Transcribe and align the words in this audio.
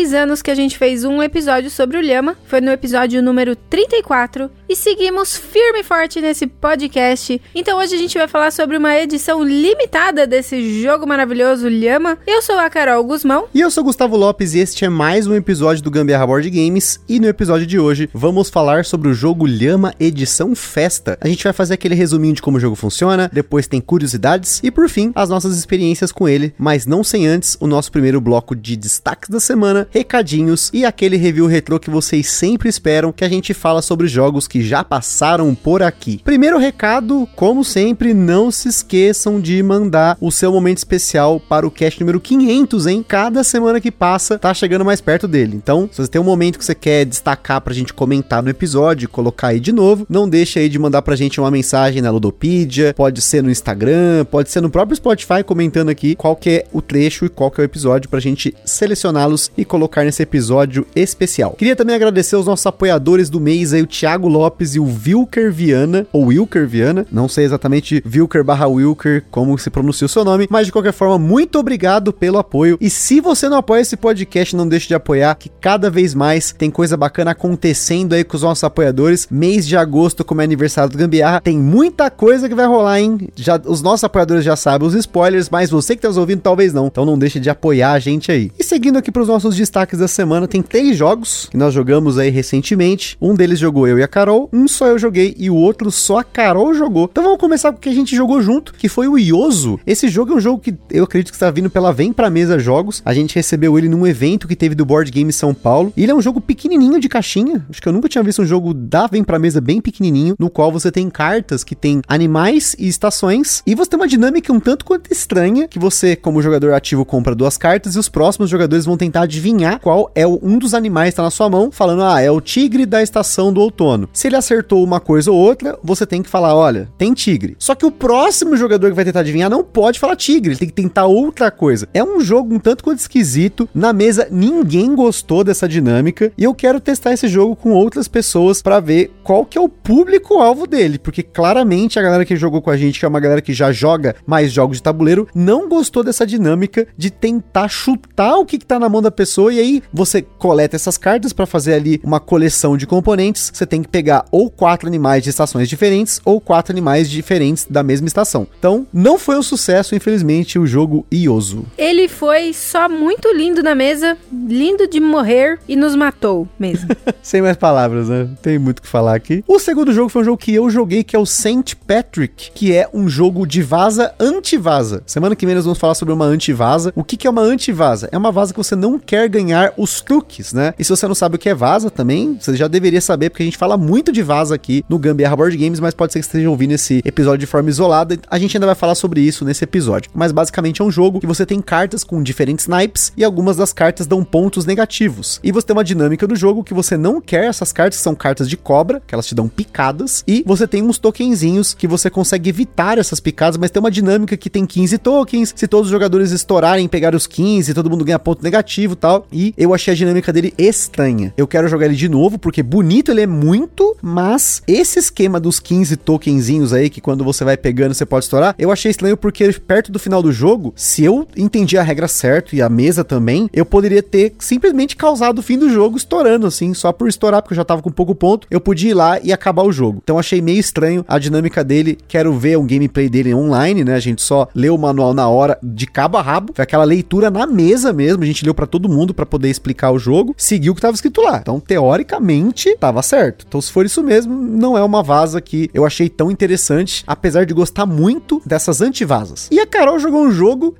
Três 0.00 0.14
anos 0.14 0.40
que 0.40 0.50
a 0.50 0.54
gente 0.54 0.78
fez 0.78 1.04
um 1.04 1.22
episódio 1.22 1.70
sobre 1.70 1.98
o 1.98 2.00
Lhama, 2.00 2.34
foi 2.46 2.62
no 2.62 2.70
episódio 2.70 3.22
número 3.22 3.54
34, 3.54 4.50
e 4.66 4.74
seguimos 4.74 5.36
firme 5.36 5.80
e 5.80 5.84
forte 5.84 6.22
nesse 6.22 6.46
podcast. 6.46 7.42
Então 7.54 7.78
hoje 7.78 7.96
a 7.96 7.98
gente 7.98 8.16
vai 8.16 8.26
falar 8.26 8.50
sobre 8.50 8.78
uma 8.78 8.96
edição 8.96 9.44
limitada 9.44 10.26
desse 10.26 10.80
jogo 10.80 11.06
maravilhoso 11.06 11.68
Lhama. 11.68 12.16
Eu 12.26 12.40
sou 12.40 12.56
a 12.58 12.70
Carol 12.70 13.04
Guzmão. 13.04 13.44
E 13.52 13.60
eu 13.60 13.70
sou 13.70 13.84
Gustavo 13.84 14.16
Lopes 14.16 14.54
e 14.54 14.60
este 14.60 14.86
é 14.86 14.88
mais 14.88 15.26
um 15.26 15.34
episódio 15.34 15.82
do 15.82 15.90
Gambiarra 15.90 16.26
Board 16.26 16.48
Games. 16.48 16.98
E 17.06 17.20
no 17.20 17.28
episódio 17.28 17.66
de 17.66 17.78
hoje 17.78 18.08
vamos 18.14 18.48
falar 18.48 18.86
sobre 18.86 19.10
o 19.10 19.12
jogo 19.12 19.44
Lhama 19.44 19.92
Edição 20.00 20.54
Festa. 20.54 21.18
A 21.20 21.28
gente 21.28 21.44
vai 21.44 21.52
fazer 21.52 21.74
aquele 21.74 21.94
resuminho 21.94 22.34
de 22.34 22.40
como 22.40 22.56
o 22.56 22.60
jogo 22.60 22.74
funciona, 22.74 23.30
depois 23.30 23.66
tem 23.66 23.82
curiosidades 23.82 24.60
e 24.62 24.70
por 24.70 24.88
fim 24.88 25.12
as 25.14 25.28
nossas 25.28 25.58
experiências 25.58 26.10
com 26.10 26.26
ele, 26.26 26.54
mas 26.56 26.86
não 26.86 27.04
sem 27.04 27.26
antes 27.26 27.58
o 27.60 27.66
nosso 27.66 27.92
primeiro 27.92 28.18
bloco 28.18 28.56
de 28.56 28.76
destaques 28.76 29.28
da 29.28 29.40
semana, 29.40 29.89
recadinhos 29.90 30.70
e 30.72 30.84
aquele 30.84 31.16
review 31.16 31.46
retrô 31.46 31.78
que 31.78 31.90
vocês 31.90 32.30
sempre 32.30 32.68
esperam 32.68 33.12
que 33.12 33.24
a 33.24 33.28
gente 33.28 33.52
fala 33.52 33.82
sobre 33.82 34.06
jogos 34.06 34.48
que 34.48 34.62
já 34.62 34.82
passaram 34.82 35.54
por 35.54 35.82
aqui. 35.82 36.20
Primeiro 36.24 36.58
recado, 36.58 37.28
como 37.36 37.64
sempre, 37.64 38.14
não 38.14 38.50
se 38.50 38.68
esqueçam 38.68 39.40
de 39.40 39.62
mandar 39.62 40.16
o 40.20 40.30
seu 40.30 40.52
momento 40.52 40.78
especial 40.78 41.40
para 41.40 41.66
o 41.66 41.70
cast 41.70 42.00
número 42.00 42.20
500, 42.20 42.86
hein? 42.86 43.04
Cada 43.06 43.44
semana 43.44 43.80
que 43.80 43.90
passa, 43.90 44.38
tá 44.38 44.54
chegando 44.54 44.84
mais 44.84 45.00
perto 45.00 45.26
dele. 45.26 45.56
Então, 45.56 45.88
se 45.90 46.00
você 46.00 46.08
tem 46.08 46.20
um 46.20 46.24
momento 46.24 46.58
que 46.58 46.64
você 46.64 46.74
quer 46.74 47.04
destacar 47.04 47.60
pra 47.60 47.74
gente 47.74 47.92
comentar 47.92 48.42
no 48.42 48.50
episódio, 48.50 49.08
colocar 49.08 49.48
aí 49.48 49.60
de 49.60 49.72
novo, 49.72 50.06
não 50.08 50.28
deixe 50.28 50.58
aí 50.58 50.68
de 50.68 50.78
mandar 50.78 51.02
pra 51.02 51.16
gente 51.16 51.40
uma 51.40 51.50
mensagem 51.50 52.00
na 52.00 52.10
Ludopedia, 52.10 52.94
pode 52.96 53.20
ser 53.20 53.42
no 53.42 53.50
Instagram, 53.50 54.24
pode 54.30 54.50
ser 54.50 54.60
no 54.60 54.70
próprio 54.70 54.96
Spotify 54.96 55.42
comentando 55.44 55.88
aqui 55.88 56.14
qual 56.14 56.36
que 56.36 56.50
é 56.50 56.64
o 56.72 56.80
trecho 56.80 57.24
e 57.24 57.28
qual 57.28 57.50
que 57.50 57.60
é 57.60 57.62
o 57.62 57.64
episódio 57.64 58.08
pra 58.08 58.20
gente 58.20 58.54
selecioná-los 58.64 59.50
e 59.56 59.64
colocar 59.64 59.79
nesse 60.04 60.22
episódio 60.22 60.86
especial. 60.94 61.54
Queria 61.58 61.76
também 61.76 61.94
agradecer 61.94 62.36
os 62.36 62.46
nossos 62.46 62.66
apoiadores 62.66 63.28
do 63.28 63.40
mês 63.40 63.72
aí, 63.72 63.82
o 63.82 63.86
Thiago 63.86 64.28
Lopes 64.28 64.74
e 64.74 64.80
o 64.80 64.84
Wilker 64.84 65.52
Viana, 65.52 66.06
ou 66.12 66.26
Wilker 66.26 66.66
Viana, 66.66 67.06
não 67.10 67.28
sei 67.28 67.44
exatamente 67.44 68.02
Wilker 68.06 68.44
barra 68.44 68.66
Wilker, 68.66 69.24
como 69.30 69.56
se 69.58 69.70
pronuncia 69.70 70.06
o 70.06 70.08
seu 70.08 70.24
nome, 70.24 70.46
mas 70.50 70.66
de 70.66 70.72
qualquer 70.72 70.92
forma, 70.92 71.18
muito 71.18 71.58
obrigado 71.58 72.12
pelo 72.12 72.38
apoio. 72.38 72.78
E 72.80 72.88
se 72.88 73.20
você 73.20 73.48
não 73.48 73.58
apoia 73.58 73.80
esse 73.80 73.96
podcast, 73.96 74.56
não 74.56 74.66
deixe 74.68 74.88
de 74.88 74.94
apoiar, 74.94 75.34
que 75.34 75.50
cada 75.60 75.90
vez 75.90 76.14
mais 76.14 76.52
tem 76.52 76.70
coisa 76.70 76.96
bacana 76.96 77.32
acontecendo 77.32 78.14
aí 78.14 78.24
com 78.24 78.36
os 78.36 78.42
nossos 78.42 78.64
apoiadores. 78.64 79.28
Mês 79.30 79.66
de 79.66 79.76
agosto, 79.76 80.24
como 80.24 80.40
é 80.40 80.44
aniversário 80.44 80.90
do 80.90 80.98
Gambiarra, 80.98 81.40
tem 81.40 81.58
muita 81.58 82.10
coisa 82.10 82.48
que 82.48 82.54
vai 82.54 82.66
rolar, 82.66 83.00
hein? 83.00 83.28
Já, 83.36 83.60
os 83.64 83.82
nossos 83.82 84.04
apoiadores 84.04 84.44
já 84.44 84.56
sabem 84.56 84.86
os 84.86 84.94
spoilers, 84.94 85.48
mas 85.48 85.70
você 85.70 85.94
que 85.94 86.02
tá 86.02 86.08
nos 86.08 86.16
ouvindo, 86.16 86.40
talvez 86.40 86.72
não. 86.72 86.86
Então 86.86 87.04
não 87.04 87.18
deixe 87.18 87.38
de 87.40 87.50
apoiar 87.50 87.92
a 87.92 87.98
gente 87.98 88.30
aí. 88.30 88.50
E 88.58 88.64
seguindo 88.64 88.98
aqui 88.98 89.10
para 89.10 89.22
os 89.22 89.28
nossos 89.28 89.56
da 89.70 90.08
semana, 90.08 90.48
tem 90.48 90.62
três 90.62 90.96
jogos 90.96 91.48
que 91.50 91.56
nós 91.56 91.72
jogamos 91.72 92.18
aí 92.18 92.30
recentemente. 92.30 93.16
Um 93.20 93.34
deles 93.34 93.58
jogou 93.58 93.86
eu 93.86 93.98
e 93.98 94.02
a 94.02 94.08
Carol, 94.08 94.48
um 94.52 94.66
só 94.66 94.86
eu 94.86 94.98
joguei 94.98 95.34
e 95.38 95.48
o 95.48 95.54
outro 95.54 95.90
só 95.90 96.18
a 96.18 96.24
Carol 96.24 96.74
jogou. 96.74 97.08
Então 97.10 97.24
vamos 97.24 97.38
começar 97.38 97.72
com 97.72 97.78
o 97.78 97.80
que 97.80 97.88
a 97.88 97.94
gente 97.94 98.14
jogou 98.14 98.42
junto, 98.42 98.74
que 98.74 98.88
foi 98.88 99.08
o 99.08 99.18
Ioso. 99.18 99.80
Esse 99.86 100.08
jogo 100.08 100.32
é 100.32 100.36
um 100.36 100.40
jogo 100.40 100.60
que 100.60 100.74
eu 100.90 101.04
acredito 101.04 101.30
que 101.30 101.36
está 101.36 101.50
vindo 101.50 101.70
pela 101.70 101.92
Vem 101.92 102.12
Pra 102.12 102.28
Mesa 102.28 102.58
Jogos. 102.58 103.00
A 103.04 103.14
gente 103.14 103.34
recebeu 103.34 103.78
ele 103.78 103.88
num 103.88 104.06
evento 104.06 104.48
que 104.48 104.56
teve 104.56 104.74
do 104.74 104.84
Board 104.84 105.10
Game 105.10 105.32
São 105.32 105.54
Paulo. 105.54 105.92
Ele 105.96 106.10
é 106.10 106.14
um 106.14 106.22
jogo 106.22 106.40
pequenininho 106.40 107.00
de 107.00 107.08
caixinha. 107.08 107.64
Acho 107.70 107.80
que 107.80 107.88
eu 107.88 107.92
nunca 107.92 108.08
tinha 108.08 108.24
visto 108.24 108.42
um 108.42 108.46
jogo 108.46 108.74
da 108.74 109.06
Vem 109.06 109.24
Pra 109.24 109.38
Mesa 109.38 109.60
bem 109.60 109.80
pequenininho, 109.80 110.34
no 110.38 110.50
qual 110.50 110.72
você 110.72 110.90
tem 110.90 111.08
cartas 111.08 111.64
que 111.64 111.74
tem 111.74 112.02
animais 112.08 112.74
e 112.78 112.88
estações. 112.88 113.62
E 113.66 113.74
você 113.74 113.90
tem 113.90 113.98
uma 113.98 114.08
dinâmica 114.08 114.52
um 114.52 114.60
tanto 114.60 114.84
quanto 114.84 115.12
estranha, 115.12 115.68
que 115.68 115.78
você, 115.78 116.16
como 116.16 116.42
jogador 116.42 116.72
ativo, 116.72 117.04
compra 117.04 117.34
duas 117.34 117.56
cartas 117.56 117.94
e 117.94 117.98
os 117.98 118.08
próximos 118.08 118.50
jogadores 118.50 118.84
vão 118.84 118.96
tentar 118.96 119.22
adivinhar 119.22 119.59
qual 119.80 120.10
é 120.14 120.26
um 120.26 120.58
dos 120.58 120.74
animais 120.74 121.08
que 121.08 121.12
está 121.12 121.22
na 121.22 121.30
sua 121.30 121.48
mão, 121.48 121.70
falando, 121.70 122.02
ah, 122.02 122.20
é 122.20 122.30
o 122.30 122.40
tigre 122.40 122.86
da 122.86 123.02
estação 123.02 123.52
do 123.52 123.60
outono. 123.60 124.08
Se 124.12 124.28
ele 124.28 124.36
acertou 124.36 124.82
uma 124.82 125.00
coisa 125.00 125.30
ou 125.30 125.38
outra, 125.38 125.78
você 125.82 126.06
tem 126.06 126.22
que 126.22 126.28
falar, 126.28 126.54
olha, 126.54 126.88
tem 126.96 127.12
tigre. 127.12 127.56
Só 127.58 127.74
que 127.74 127.86
o 127.86 127.90
próximo 127.90 128.56
jogador 128.56 128.88
que 128.88 128.96
vai 128.96 129.04
tentar 129.04 129.20
adivinhar 129.20 129.50
não 129.50 129.62
pode 129.62 129.98
falar 129.98 130.16
tigre, 130.16 130.52
ele 130.52 130.58
tem 130.58 130.68
que 130.68 130.74
tentar 130.74 131.06
outra 131.06 131.50
coisa. 131.50 131.88
É 131.92 132.02
um 132.02 132.20
jogo 132.20 132.54
um 132.54 132.58
tanto 132.58 132.84
quanto 132.84 132.98
esquisito. 132.98 133.68
Na 133.74 133.92
mesa, 133.92 134.28
ninguém 134.30 134.94
gostou 134.94 135.44
dessa 135.44 135.68
dinâmica 135.68 136.32
e 136.36 136.44
eu 136.44 136.54
quero 136.54 136.80
testar 136.80 137.12
esse 137.12 137.28
jogo 137.28 137.56
com 137.56 137.70
outras 137.72 138.08
pessoas 138.08 138.62
para 138.62 138.80
ver 138.80 139.12
qual 139.22 139.44
que 139.44 139.58
é 139.58 139.60
o 139.60 139.68
público-alvo 139.68 140.66
dele, 140.66 140.98
porque 140.98 141.22
claramente 141.22 141.98
a 141.98 142.02
galera 142.02 142.24
que 142.24 142.36
jogou 142.36 142.62
com 142.62 142.70
a 142.70 142.76
gente, 142.76 142.98
que 142.98 143.04
é 143.04 143.08
uma 143.08 143.20
galera 143.20 143.40
que 143.40 143.52
já 143.52 143.72
joga 143.72 144.16
mais 144.26 144.52
jogos 144.52 144.78
de 144.78 144.82
tabuleiro, 144.82 145.28
não 145.34 145.68
gostou 145.68 146.02
dessa 146.02 146.26
dinâmica 146.26 146.86
de 146.96 147.10
tentar 147.10 147.68
chutar 147.68 148.36
o 148.36 148.46
que, 148.46 148.58
que 148.58 148.66
tá 148.66 148.78
na 148.78 148.88
mão 148.88 149.02
da 149.02 149.10
pessoa 149.10 149.49
e 149.50 149.58
aí 149.58 149.82
você 149.92 150.22
coleta 150.22 150.76
essas 150.76 150.96
cartas 150.96 151.32
para 151.32 151.46
fazer 151.46 151.74
ali 151.74 152.00
uma 152.02 152.20
coleção 152.20 152.76
de 152.76 152.86
componentes. 152.86 153.50
Você 153.52 153.66
tem 153.66 153.82
que 153.82 153.88
pegar 153.88 154.24
ou 154.30 154.50
quatro 154.50 154.88
animais 154.88 155.22
de 155.22 155.30
estações 155.30 155.68
diferentes 155.68 156.20
ou 156.24 156.40
quatro 156.40 156.72
animais 156.72 157.10
diferentes 157.10 157.66
da 157.68 157.82
mesma 157.82 158.06
estação. 158.06 158.46
Então, 158.58 158.86
não 158.92 159.18
foi 159.18 159.38
um 159.38 159.42
sucesso, 159.42 159.94
infelizmente, 159.94 160.58
o 160.58 160.66
jogo 160.66 161.06
Ioso. 161.12 161.64
Ele 161.76 162.08
foi 162.08 162.52
só 162.52 162.88
muito 162.88 163.32
lindo 163.32 163.62
na 163.62 163.74
mesa, 163.74 164.16
lindo 164.32 164.86
de 164.86 165.00
morrer 165.00 165.58
e 165.68 165.76
nos 165.76 165.94
matou 165.94 166.48
mesmo. 166.58 166.88
Sem 167.22 167.42
mais 167.42 167.56
palavras, 167.56 168.08
né? 168.08 168.28
Tem 168.42 168.58
muito 168.58 168.78
o 168.78 168.82
que 168.82 168.88
falar 168.88 169.14
aqui. 169.14 169.44
O 169.46 169.58
segundo 169.58 169.92
jogo 169.92 170.08
foi 170.08 170.22
um 170.22 170.24
jogo 170.24 170.38
que 170.38 170.54
eu 170.54 170.68
joguei, 170.70 171.02
que 171.04 171.16
é 171.16 171.18
o 171.18 171.26
Saint 171.26 171.74
Patrick, 171.86 172.50
que 172.52 172.74
é 172.74 172.88
um 172.92 173.08
jogo 173.08 173.46
de 173.46 173.62
vaza 173.62 174.14
anti-vaza. 174.18 175.02
Semana 175.06 175.36
que 175.36 175.46
vem 175.46 175.54
nós 175.54 175.64
vamos 175.64 175.78
falar 175.78 175.94
sobre 175.94 176.12
uma 176.12 176.24
anti-vaza. 176.24 176.92
O 176.94 177.04
que, 177.04 177.16
que 177.16 177.26
é 177.26 177.30
uma 177.30 177.42
anti-vaza? 177.42 178.08
É 178.12 178.18
uma 178.18 178.32
vaza 178.32 178.52
que 178.52 178.58
você 178.58 178.76
não 178.76 178.98
quer 178.98 179.28
ganhar 179.30 179.72
os 179.76 180.00
truques, 180.00 180.52
né? 180.52 180.74
E 180.78 180.84
se 180.84 180.90
você 180.90 181.08
não 181.08 181.14
sabe 181.14 181.36
o 181.36 181.38
que 181.38 181.48
é 181.48 181.54
vaza 181.54 181.90
também, 181.90 182.36
você 182.38 182.54
já 182.56 182.68
deveria 182.68 183.00
saber, 183.00 183.30
porque 183.30 183.42
a 183.42 183.46
gente 183.46 183.56
fala 183.56 183.76
muito 183.76 184.12
de 184.12 184.22
vaza 184.22 184.54
aqui 184.54 184.84
no 184.88 184.98
Gambiarra 184.98 185.36
Board 185.36 185.56
Games, 185.56 185.80
mas 185.80 185.94
pode 185.94 186.12
ser 186.12 186.18
que 186.18 186.26
esteja 186.26 186.50
ouvindo 186.50 186.72
esse 186.72 187.00
episódio 187.04 187.38
de 187.38 187.46
forma 187.46 187.70
isolada. 187.70 188.18
A 188.28 188.38
gente 188.38 188.56
ainda 188.56 188.66
vai 188.66 188.74
falar 188.74 188.94
sobre 188.94 189.20
isso 189.20 189.44
nesse 189.44 189.64
episódio. 189.64 190.10
Mas 190.14 190.32
basicamente 190.32 190.82
é 190.82 190.84
um 190.84 190.90
jogo 190.90 191.20
que 191.20 191.26
você 191.26 191.46
tem 191.46 191.60
cartas 191.60 192.04
com 192.04 192.22
diferentes 192.22 192.66
naipes 192.66 193.12
e 193.16 193.24
algumas 193.24 193.56
das 193.56 193.72
cartas 193.72 194.06
dão 194.06 194.24
pontos 194.24 194.66
negativos. 194.66 195.40
E 195.42 195.52
você 195.52 195.68
tem 195.68 195.76
uma 195.76 195.84
dinâmica 195.84 196.26
do 196.26 196.36
jogo 196.36 196.64
que 196.64 196.74
você 196.74 196.96
não 196.96 197.20
quer 197.20 197.44
essas 197.44 197.72
cartas, 197.72 198.00
são 198.00 198.14
cartas 198.14 198.48
de 198.48 198.56
cobra, 198.56 199.02
que 199.06 199.14
elas 199.14 199.26
te 199.26 199.34
dão 199.34 199.48
picadas, 199.48 200.24
e 200.26 200.42
você 200.46 200.66
tem 200.66 200.82
uns 200.82 200.98
tokenzinhos 200.98 201.74
que 201.74 201.86
você 201.86 202.10
consegue 202.10 202.50
evitar 202.50 202.98
essas 202.98 203.20
picadas, 203.20 203.56
mas 203.56 203.70
tem 203.70 203.80
uma 203.80 203.90
dinâmica 203.90 204.36
que 204.36 204.50
tem 204.50 204.66
15 204.66 204.98
tokens. 204.98 205.52
Se 205.56 205.68
todos 205.68 205.86
os 205.86 205.90
jogadores 205.90 206.30
estourarem, 206.30 206.88
pegar 206.88 207.14
os 207.14 207.26
15, 207.26 207.74
todo 207.74 207.90
mundo 207.90 208.04
ganha 208.04 208.18
ponto 208.18 208.42
negativo 208.42 208.94
e 208.94 208.96
E 209.32 209.54
eu 209.56 209.74
achei 209.74 209.92
a 209.92 209.96
dinâmica 209.96 210.32
dele 210.32 210.54
estranha. 210.58 211.32
Eu 211.36 211.46
quero 211.46 211.68
jogar 211.68 211.86
ele 211.86 211.96
de 211.96 212.08
novo, 212.08 212.38
porque 212.38 212.62
bonito 212.62 213.10
ele 213.10 213.22
é 213.22 213.26
muito, 213.26 213.96
mas 214.02 214.62
esse 214.66 214.98
esquema 214.98 215.40
dos 215.40 215.60
15 215.60 215.96
tokenzinhos 215.96 216.72
aí, 216.72 216.90
que 216.90 217.00
quando 217.00 217.24
você 217.24 217.44
vai 217.44 217.56
pegando 217.56 217.94
você 217.94 218.06
pode 218.06 218.24
estourar, 218.24 218.54
eu 218.58 218.70
achei 218.70 218.90
estranho 218.90 219.16
porque 219.16 219.52
perto 219.52 219.92
do 219.92 219.98
final 219.98 220.22
do 220.22 220.32
jogo, 220.32 220.72
se 220.76 221.04
eu 221.04 221.26
entendi 221.36 221.76
a 221.76 221.82
regra 221.82 222.08
certo 222.08 222.54
e 222.54 222.62
a 222.62 222.68
mesa 222.68 223.04
também, 223.04 223.48
eu 223.52 223.64
poderia 223.64 224.02
ter 224.02 224.34
simplesmente 224.38 224.96
causado 224.96 225.38
o 225.38 225.42
fim 225.42 225.58
do 225.58 225.70
jogo 225.70 225.96
estourando, 225.96 226.46
assim, 226.46 226.74
só 226.74 226.92
por 226.92 227.08
estourar, 227.08 227.42
porque 227.42 227.54
eu 227.54 227.56
já 227.56 227.64
tava 227.64 227.82
com 227.82 227.90
pouco 227.90 228.14
ponto, 228.14 228.46
eu 228.50 228.60
podia 228.60 228.90
ir 228.90 228.94
lá 228.94 229.20
e 229.20 229.32
acabar 229.32 229.62
o 229.62 229.72
jogo. 229.72 230.00
Então 230.02 230.18
achei 230.18 230.40
meio 230.40 230.58
estranho 230.58 231.04
a 231.06 231.18
dinâmica 231.18 231.62
dele, 231.64 231.98
quero 232.08 232.32
ver 232.32 232.58
um 232.58 232.66
gameplay 232.66 233.08
dele 233.08 233.34
online, 233.34 233.84
né? 233.84 233.94
A 233.94 234.00
gente 234.00 234.22
só 234.22 234.48
leu 234.54 234.74
o 234.74 234.78
manual 234.78 235.14
na 235.14 235.28
hora, 235.28 235.58
de 235.62 235.86
cabo 235.86 236.16
a 236.16 236.22
rabo, 236.22 236.52
foi 236.54 236.62
aquela 236.62 236.84
leitura 236.84 237.30
na 237.30 237.46
mesa 237.46 237.92
mesmo, 237.92 238.22
a 238.22 238.26
gente 238.26 238.44
leu 238.44 238.54
para 238.54 238.66
todo 238.66 238.88
mundo 238.88 239.09
para 239.14 239.26
poder 239.26 239.48
explicar 239.48 239.90
o 239.90 239.98
jogo, 239.98 240.34
seguiu 240.36 240.72
o 240.72 240.74
que 240.74 240.80
tava 240.80 240.94
escrito 240.94 241.20
lá. 241.20 241.38
Então, 241.38 241.60
teoricamente, 241.60 242.76
tava 242.76 243.02
certo. 243.02 243.44
Então, 243.48 243.60
se 243.60 243.70
for 243.70 243.84
isso 243.84 244.02
mesmo, 244.02 244.34
não 244.34 244.76
é 244.76 244.82
uma 244.82 245.02
vaza 245.02 245.40
que 245.40 245.70
eu 245.72 245.84
achei 245.84 246.08
tão 246.08 246.30
interessante, 246.30 247.04
apesar 247.06 247.44
de 247.46 247.54
gostar 247.54 247.86
muito 247.86 248.40
dessas 248.44 248.80
antivasas. 248.80 249.48
E 249.50 249.60
a 249.60 249.66
Carol 249.66 249.98
jogou 249.98 250.22
um 250.22 250.30
jogo 250.30 250.74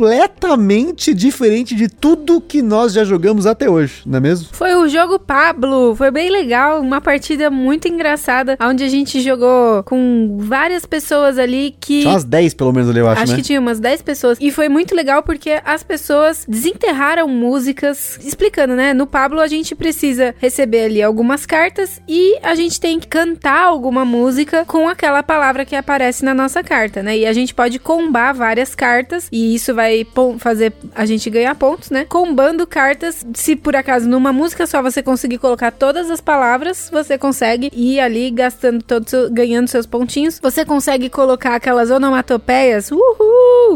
completamente 0.00 1.12
diferente 1.12 1.74
de 1.74 1.86
tudo 1.86 2.40
que 2.40 2.62
nós 2.62 2.94
já 2.94 3.04
jogamos 3.04 3.46
até 3.46 3.68
hoje, 3.68 4.00
não 4.06 4.16
é 4.16 4.20
mesmo? 4.20 4.48
Foi 4.50 4.74
o 4.74 4.88
jogo 4.88 5.18
Pablo, 5.18 5.94
foi 5.94 6.10
bem 6.10 6.30
legal, 6.30 6.80
uma 6.80 7.02
partida 7.02 7.50
muito 7.50 7.86
engraçada, 7.86 8.56
onde 8.62 8.82
a 8.82 8.88
gente 8.88 9.20
jogou 9.20 9.82
com 9.82 10.38
várias 10.40 10.86
pessoas 10.86 11.38
ali 11.38 11.74
que... 11.78 12.00
Tinha 12.00 12.12
umas 12.14 12.24
10 12.24 12.54
pelo 12.54 12.72
menos 12.72 12.88
ali, 12.88 13.00
eu 13.00 13.08
acho, 13.08 13.22
Acho 13.22 13.32
né? 13.32 13.36
que 13.38 13.44
tinha 13.44 13.60
umas 13.60 13.78
10 13.78 14.00
pessoas. 14.00 14.38
E 14.40 14.50
foi 14.50 14.70
muito 14.70 14.94
legal 14.94 15.22
porque 15.22 15.60
as 15.62 15.82
pessoas 15.82 16.46
desenterraram 16.48 17.28
músicas, 17.28 18.18
explicando, 18.24 18.74
né? 18.74 18.94
No 18.94 19.06
Pablo 19.06 19.38
a 19.38 19.46
gente 19.46 19.74
precisa 19.74 20.34
receber 20.38 20.84
ali 20.84 21.02
algumas 21.02 21.44
cartas 21.44 22.00
e 22.08 22.38
a 22.42 22.54
gente 22.54 22.80
tem 22.80 22.98
que 22.98 23.06
cantar 23.06 23.64
alguma 23.66 24.04
música 24.06 24.64
com 24.64 24.88
aquela 24.88 25.22
palavra 25.22 25.66
que 25.66 25.76
aparece 25.76 26.24
na 26.24 26.32
nossa 26.32 26.62
carta, 26.62 27.02
né? 27.02 27.18
E 27.18 27.26
a 27.26 27.32
gente 27.34 27.54
pode 27.54 27.78
combar 27.78 28.32
várias 28.32 28.74
cartas 28.74 29.28
e 29.30 29.54
isso 29.54 29.74
vai 29.74 29.89
vai 29.90 30.38
fazer 30.38 30.72
a 30.94 31.04
gente 31.04 31.28
ganhar 31.28 31.54
pontos, 31.54 31.90
né? 31.90 32.04
Combando 32.04 32.66
cartas. 32.66 33.24
Se 33.34 33.56
por 33.56 33.74
acaso 33.74 34.08
numa 34.08 34.32
música 34.32 34.66
só 34.66 34.82
você 34.82 35.02
conseguir 35.02 35.38
colocar 35.38 35.70
todas 35.70 36.10
as 36.10 36.20
palavras, 36.20 36.88
você 36.92 37.18
consegue 37.18 37.70
ir 37.72 38.00
ali 38.00 38.30
gastando 38.30 38.82
todos, 38.82 39.12
ganhando 39.30 39.68
seus 39.68 39.86
pontinhos. 39.86 40.38
Você 40.40 40.64
consegue 40.64 41.08
colocar 41.08 41.54
aquelas 41.54 41.90
onomatopeias, 41.90 42.90
uhul, 42.90 43.00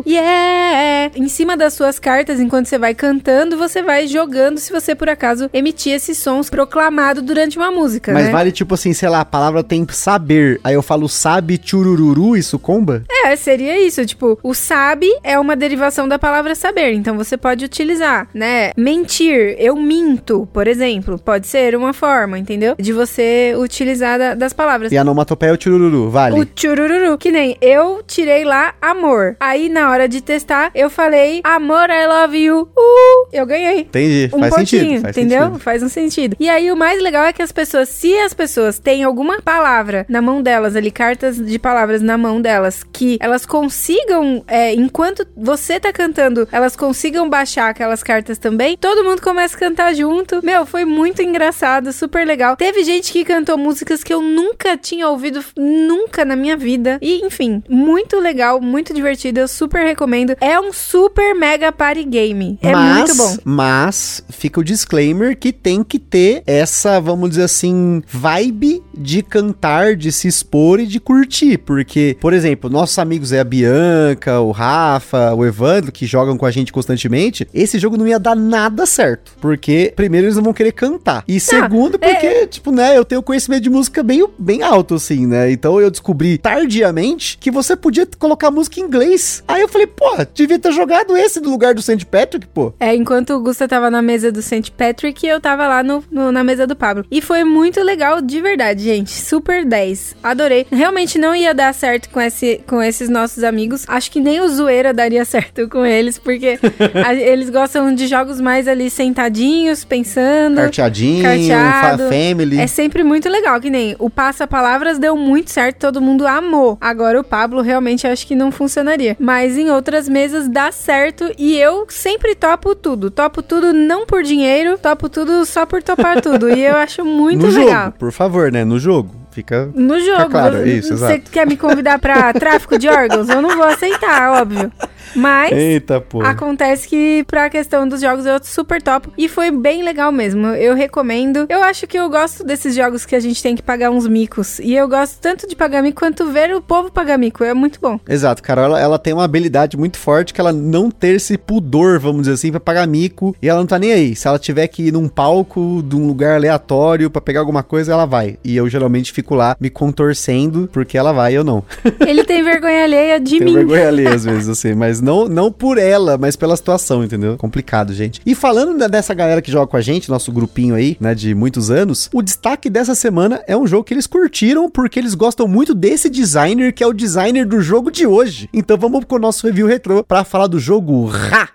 yeah, 0.06 1.11
em 1.15 1.29
cima 1.29 1.56
das 1.56 1.75
suas 1.75 1.99
cartas 1.99 2.41
enquanto 2.41 2.67
você 2.67 2.79
vai 2.79 2.94
cantando, 2.94 3.56
você 3.56 3.82
vai 3.82 4.06
jogando 4.06 4.59
se 4.59 4.73
você 4.73 4.94
por 4.94 5.09
acaso 5.09 5.49
emitir 5.53 5.93
esses 5.93 6.19
sons 6.19 6.50
proclamado 6.50 7.23
durante 7.23 7.56
uma 7.59 7.71
música, 7.71 8.12
Mas 8.12 8.26
né? 8.26 8.31
vale 8.32 8.53
tipo 8.53 8.75
assim, 8.75 8.93
sei 8.93 9.09
lá, 9.09 9.21
a 9.21 9.25
palavra 9.25 9.62
tem 9.62 9.87
saber. 9.91 10.61
Aí 10.65 10.75
eu 10.75 10.82
falo 10.82 11.09
sabe 11.09 11.61
churururu, 11.62 12.37
isso 12.37 12.59
comba? 12.59 13.03
É, 13.25 13.37
seria 13.37 13.79
isso. 13.87 14.05
Tipo, 14.05 14.38
o 14.43 14.55
sabe 14.55 15.09
é 15.23 15.38
uma 15.38 15.55
derivação 15.56 16.09
da 16.09 16.19
palavra 16.19 16.55
saber. 16.55 16.93
Então 16.93 17.17
você 17.17 17.37
pode 17.37 17.65
utilizar, 17.65 18.29
né? 18.35 18.73
Mentir, 18.77 19.56
eu 19.59 19.77
minto, 19.77 20.49
por 20.53 20.67
exemplo. 20.67 21.19
Pode 21.19 21.47
ser 21.47 21.77
uma 21.77 21.93
forma, 21.93 22.38
entendeu? 22.38 22.75
De 22.79 22.93
você 22.93 23.55
utilizar 23.56 24.19
da- 24.19 24.35
das 24.35 24.53
palavras. 24.53 24.93
E 24.93 24.97
a 24.99 25.03
onomatopeia 25.03 25.50
é 25.50 25.55
o 25.55 25.61
churururu, 25.61 26.11
vale. 26.11 26.41
O 26.41 26.47
churururu, 26.55 27.17
que 27.19 27.31
nem 27.31 27.56
eu 27.61 28.03
tirei 28.06 28.44
lá 28.44 28.75
amor. 28.81 29.37
Aí 29.41 29.64
na 29.69 29.91
hora 29.91 30.09
de 30.09 30.21
testar, 30.21 30.71
eu 30.75 30.89
falei 30.91 31.41
amor, 31.45 31.89
I 31.91 32.07
love 32.07 32.37
you. 32.37 32.69
Uh, 32.77 33.29
eu 33.33 33.47
ganhei. 33.47 33.81
Entendi, 33.81 34.31
Um 34.33 34.41
faz 34.41 34.55
sentido, 34.55 35.01
faz 35.03 35.17
entendeu? 35.17 35.43
sentido. 35.43 35.59
Faz 35.61 35.83
um 35.83 35.89
sentido. 35.89 36.37
E 36.39 36.49
aí 36.49 36.71
o 36.71 36.77
mais 36.77 37.03
legal 37.03 37.25
é 37.25 37.33
que 37.33 37.43
as 37.43 37.53
pessoas, 37.53 37.89
se 37.89 38.17
as 38.19 38.33
pessoas 38.35 38.79
têm 38.79 39.05
alguma 39.05 39.41
palavra 39.43 40.07
na 40.09 40.21
mão 40.23 40.43
delas 40.43 40.77
ali, 40.77 40.91
cartas 40.91 41.37
de 41.37 41.59
palavras 41.59 42.03
na 42.03 42.17
mão 42.17 42.41
delas, 42.41 42.85
que 42.93 43.19
elas 43.21 43.47
consigam, 43.47 44.45
é, 44.47 44.75
enquanto 44.75 45.27
você 45.37 45.79
tá 45.81 45.93
cantando, 45.93 46.49
elas 46.53 46.77
consigam 46.77 47.29
baixar 47.29 47.71
aquelas 47.71 48.03
cartas 48.03 48.39
também, 48.39 48.77
todo 48.77 49.05
mundo 49.05 49.21
começa 49.21 49.57
a 49.57 49.59
cantar 49.59 49.95
junto. 49.95 50.41
Meu, 50.45 50.65
foi 50.67 50.85
muito 50.85 51.23
engraçado, 51.23 51.93
super 51.93 52.27
legal. 52.27 52.57
Teve 52.57 52.85
gente 52.85 53.13
que 53.13 53.25
cantou 53.25 53.57
músicas 53.59 54.03
que 54.03 54.13
eu 54.13 54.21
nunca 54.21 54.77
tinha 54.77 55.09
ouvido, 55.09 55.45
nunca 55.57 56.25
na 56.25 56.37
minha 56.37 56.57
vida. 56.57 56.99
E, 57.01 57.25
enfim, 57.25 57.63
muito 57.69 58.19
legal, 58.19 58.61
muito 58.61 58.93
divertido, 58.95 59.41
eu 59.41 59.49
super 59.55 59.85
recomendo. 59.85 60.37
É 60.41 60.59
um 60.59 60.73
super 60.73 61.35
mega 61.35 61.73
party 61.73 62.05
game. 62.05 62.59
É 62.61 62.73
mas, 62.73 62.97
muito 62.97 63.17
bom. 63.17 63.37
Mas 63.45 64.23
fica 64.29 64.61
o 64.61 64.65
disclaimer 64.65 65.37
que 65.37 65.53
tem 65.53 65.83
que 65.83 65.99
ter 65.99 66.43
essa, 66.47 67.01
vamos 67.01 67.31
dizer 67.31 67.45
assim, 67.45 68.03
vibe 68.06 68.83
de 68.97 69.23
cantar, 69.23 69.97
de 69.97 70.11
se 70.12 70.29
expor 70.29 70.81
e 70.81 70.87
de 70.87 71.01
curtir. 71.01 71.59
Porque, 71.59 72.17
por 72.21 72.33
exemplo, 72.33 72.69
nossos 72.69 72.99
amigos 72.99 73.33
é 73.33 73.41
a 73.41 73.45
Bianca, 73.45 74.41
o 74.41 74.51
Rafa, 74.51 75.35
o 75.35 75.45
Evandro, 75.45 75.93
que 75.93 76.06
jogam 76.06 76.37
com 76.37 76.47
a 76.47 76.51
gente 76.51 76.73
constantemente, 76.73 77.47
esse 77.55 77.79
jogo 77.79 77.97
não 77.97 78.06
ia 78.06 78.19
dar 78.19 78.35
nada 78.35 78.87
certo. 78.87 79.33
Porque, 79.41 79.93
primeiro, 79.95 80.27
eles 80.27 80.37
não 80.37 80.43
vão 80.43 80.53
querer 80.53 80.73
cantar. 80.73 81.25
E 81.29 81.39
segundo, 81.39 81.99
porque, 81.99 82.47
tipo, 82.47 82.71
né, 82.73 82.97
eu 82.97 83.05
tenho 83.05 83.23
conhecimento 83.23 83.62
de 83.62 83.71
música 83.71 84.03
bem, 84.03 84.27
bem 84.39 84.62
alto, 84.62 84.95
assim, 84.95 85.27
né? 85.27 85.51
Então 85.51 85.81
eu 85.81 85.91
descobri 85.91 86.39
tardiamente 86.39 87.39
que 87.39 87.51
você 87.51 87.77
podia 87.77 88.06
colocar 88.19 88.51
música 88.51 88.81
em 88.81 88.85
inglês. 88.85 89.44
Aí 89.46 89.61
eu 89.61 89.69
falei, 89.69 89.87
pô, 89.87 90.11
devia 90.35 90.58
ter 90.58 90.73
jogado 90.73 91.17
esse 91.17 91.38
no 91.41 91.50
lugar 91.50 91.75
do 91.75 91.82
St. 91.82 92.05
Patrick, 92.06 92.46
pô. 92.46 92.73
É, 92.81 92.94
enquanto 92.94 93.31
o 93.35 93.41
Gusta 93.41 93.69
tava 93.69 93.91
na 93.91 94.00
mesa 94.00 94.32
do 94.32 94.41
St. 94.43 94.70
Patrick, 94.73 95.26
eu 95.26 95.41
tava 95.41 95.67
lá 95.69 95.82
no, 95.82 96.02
no- 96.11 96.32
na 96.32 96.43
mesa 96.43 96.67
do 96.67 96.75
Pablo. 96.75 97.05
E 97.11 97.20
foi 97.20 97.44
muito 97.44 97.82
legal, 97.82 98.20
de 98.23 98.41
verdade, 98.41 98.82
gente. 98.85 99.11
Super 99.11 99.64
10. 99.64 100.17
Adorei. 100.23 100.67
Realmente 100.73 101.19
não 101.19 101.37
ia 101.37 101.52
dar 101.55 101.73
certo 101.75 102.08
com, 102.08 102.20
esse, 102.20 102.61
com 102.67 102.82
esses 102.82 103.08
nossos 103.08 103.44
amigos. 103.44 103.85
Acho 103.87 104.11
que 104.11 104.19
nem 104.20 104.41
o 104.41 104.49
Zoeira 104.49 104.93
daria 104.94 105.25
certo 105.26 105.69
com 105.69 105.85
eles, 105.85 106.19
porque 106.19 106.58
a- 107.05 107.14
eles 107.14 107.50
gostam 107.50 107.94
de 107.94 108.06
jogos 108.06 108.41
mais 108.41 108.67
ali 108.67 108.88
sentadinhos, 108.91 109.85
pensando. 109.85 110.56
Carteadinho, 110.56 111.23
Carteado. 111.23 112.02
fa- 112.05 112.08
family. 112.08 112.58
É 112.58 112.67
sempre 112.67 113.05
muito 113.05 113.29
legal, 113.29 113.61
que 113.61 113.69
nem 113.70 113.94
o 113.99 114.08
passa-palavras 114.08 114.99
deu 114.99 115.17
muito 115.17 115.50
certo, 115.50 115.79
todo 115.81 116.00
mundo 116.00 116.26
amou. 116.26 116.79
Agora 116.81 117.20
o 117.20 117.25
Pablo 117.25 117.61
realmente 117.61 118.06
acho 118.06 118.26
que 118.26 118.35
não 118.35 118.50
funcionaria. 118.50 119.17
Mas 119.20 119.34
em 119.43 119.71
outras 119.71 120.09
mesas 120.09 120.49
dá 120.49 120.71
certo 120.71 121.31
e 121.39 121.59
eu 121.59 121.87
sempre 121.89 122.35
topo 122.35 122.75
tudo. 122.75 123.11
Topo 123.11 123.43
tudo 123.43 123.73
não 123.73 124.07
por 124.07 124.23
dinheiro, 124.23 124.79
topo 124.79 125.09
tudo 125.09 125.45
só 125.45 125.67
por 125.67 125.83
topar 125.83 126.21
tudo. 126.21 126.49
E 126.51 126.65
eu 126.65 126.77
acho 126.77 127.05
muito 127.07 127.47
no 127.47 127.53
legal. 127.53 127.85
jogo, 127.87 127.99
por 127.99 128.13
favor, 128.13 128.51
né? 128.53 128.65
No 128.65 128.79
jogo. 128.79 129.25
Fica. 129.31 129.69
No 129.75 129.99
jogo, 129.99 130.31
claro, 130.31 130.59
você 130.59 130.75
isso, 130.75 130.93
exato. 130.93 131.29
quer 131.29 131.45
me 131.45 131.57
convidar 131.57 131.99
pra 131.99 132.33
tráfico 132.33 132.79
de 132.79 132.89
órgãos? 132.89 133.29
Eu 133.29 133.43
não 133.43 133.57
vou 133.57 133.65
aceitar, 133.65 134.31
óbvio. 134.41 134.71
Mas 135.15 135.53
Eita. 135.53 136.03
Acontece 136.25 136.89
que 136.89 137.25
pra 137.27 137.49
questão 137.51 137.89
dos 137.89 138.01
jogos 138.01 138.27
eu 138.27 138.39
super 138.43 138.81
top 138.83 139.09
e 139.17 139.29
foi 139.29 139.51
bem 139.51 139.83
legal 139.83 140.11
mesmo. 140.11 140.47
Eu 140.49 140.75
recomendo. 140.75 141.47
Eu 141.49 141.63
acho 141.63 141.87
que 141.87 141.99
eu 141.99 142.09
gosto 142.09 142.45
desses 142.45 142.75
jogos 142.75 143.05
que 143.07 143.15
a 143.15 143.21
gente 143.21 143.43
tem 143.43 143.55
que 143.57 143.63
pagar 143.63 143.91
uns 143.91 144.07
micos. 144.07 144.59
E 144.59 144.75
eu 144.75 144.89
gosto 144.89 145.19
tanto 145.21 145.49
de 145.49 145.55
pagar 145.57 145.83
mico 145.83 146.01
quanto 146.01 146.27
ver 146.31 146.55
o 146.55 146.61
povo 146.61 146.91
pagar 146.91 147.19
mico. 147.19 147.45
É 147.45 147.55
muito 147.55 147.79
bom. 147.81 147.99
Exato, 148.09 148.43
cara, 148.43 148.63
ela, 148.63 148.81
ela 148.81 148.99
tem 148.99 149.13
uma 149.13 149.25
habilidade 149.25 149.77
muito 149.77 149.99
forte 149.99 150.35
que 150.35 150.41
ela 150.41 150.53
não 150.53 150.91
ter 150.91 151.15
esse 151.17 151.37
pudor, 151.39 151.99
vamos 151.99 152.23
dizer 152.23 152.35
assim, 152.35 152.51
pra 152.51 152.61
pagar 152.61 152.87
mico. 152.87 153.35
E 153.41 153.49
ela 153.49 153.61
não 153.61 153.67
tá 153.67 153.79
nem 153.79 153.93
aí. 153.93 154.17
Se 154.17 154.27
ela 154.29 154.39
tiver 154.39 154.67
que 154.69 154.89
ir 154.89 154.93
num 154.93 155.09
palco 155.09 155.83
de 155.87 155.97
um 155.97 156.07
lugar 156.07 156.37
aleatório 156.37 157.11
pra 157.11 157.21
pegar 157.21 157.41
alguma 157.41 157.63
coisa, 157.63 157.93
ela 157.93 158.07
vai. 158.07 158.39
E 158.45 158.57
eu 158.57 158.69
geralmente 158.69 159.13
fico 159.13 159.35
lá 159.35 159.57
me 159.61 159.71
contorcendo 159.71 160.69
porque 160.73 160.99
ela 160.99 161.13
vai 161.13 161.33
e 161.33 161.37
eu 161.37 161.45
não. 161.45 161.63
Ele 162.07 162.25
tem 162.25 162.43
vergonha 162.43 162.85
alheia 162.85 163.21
de 163.21 163.39
Tenho 163.39 163.51
mim. 163.51 163.57
vergonha 163.57 163.89
ali 163.89 164.07
às 164.07 164.25
vezes, 164.25 164.49
assim, 164.49 164.75
mas 164.75 165.01
não, 165.05 165.29
não 165.29 165.53
por 165.53 165.79
ela, 165.79 166.17
mas 166.19 166.35
pela 166.35 166.56
situação, 166.56 167.05
entendeu? 167.05 167.37
Complicado, 167.37 167.93
gente. 167.93 168.21
E 168.25 168.35
falando 168.35 168.89
dessa 168.89 169.15
galera 169.15 169.43
que 169.43 169.53
joga 169.53 169.67
com 169.67 169.77
a 169.77 169.81
gente, 169.81 170.11
nosso 170.11 170.33
grupinho 170.33 170.75
aí, 170.75 170.97
né, 170.99 171.15
de 171.15 171.35
muitos 171.35 171.71
anos, 171.71 172.09
o 172.12 172.23
destaque 172.23 172.71
dessa 172.71 172.95
semana 172.95 173.43
é 173.47 173.56
um 173.56 173.67
jogo 173.67 173.85
que 173.85 173.95
eles 173.95 174.06
curtiram 174.06 174.71
porque 174.71 174.99
eles 174.99 175.15
gostam 175.15 175.47
muito 175.47 175.75
desse 175.75 176.09
designer, 176.09 176.73
que 176.73 176.83
é 176.83 176.87
o 176.87 176.93
designer 176.93 177.47
do 177.47 177.61
jogo 177.61 177.91
de 177.91 178.06
hoje. 178.06 178.49
Então 178.53 178.77
vamos 178.77 179.05
com 179.05 179.17
o 179.17 179.21
nosso 179.21 179.47
review 179.47 179.67
retrô 179.67 180.03
pra 180.03 180.25
falar 180.25 180.47
do 180.47 180.59
jogo 180.59 181.05
Ra. 181.05 181.51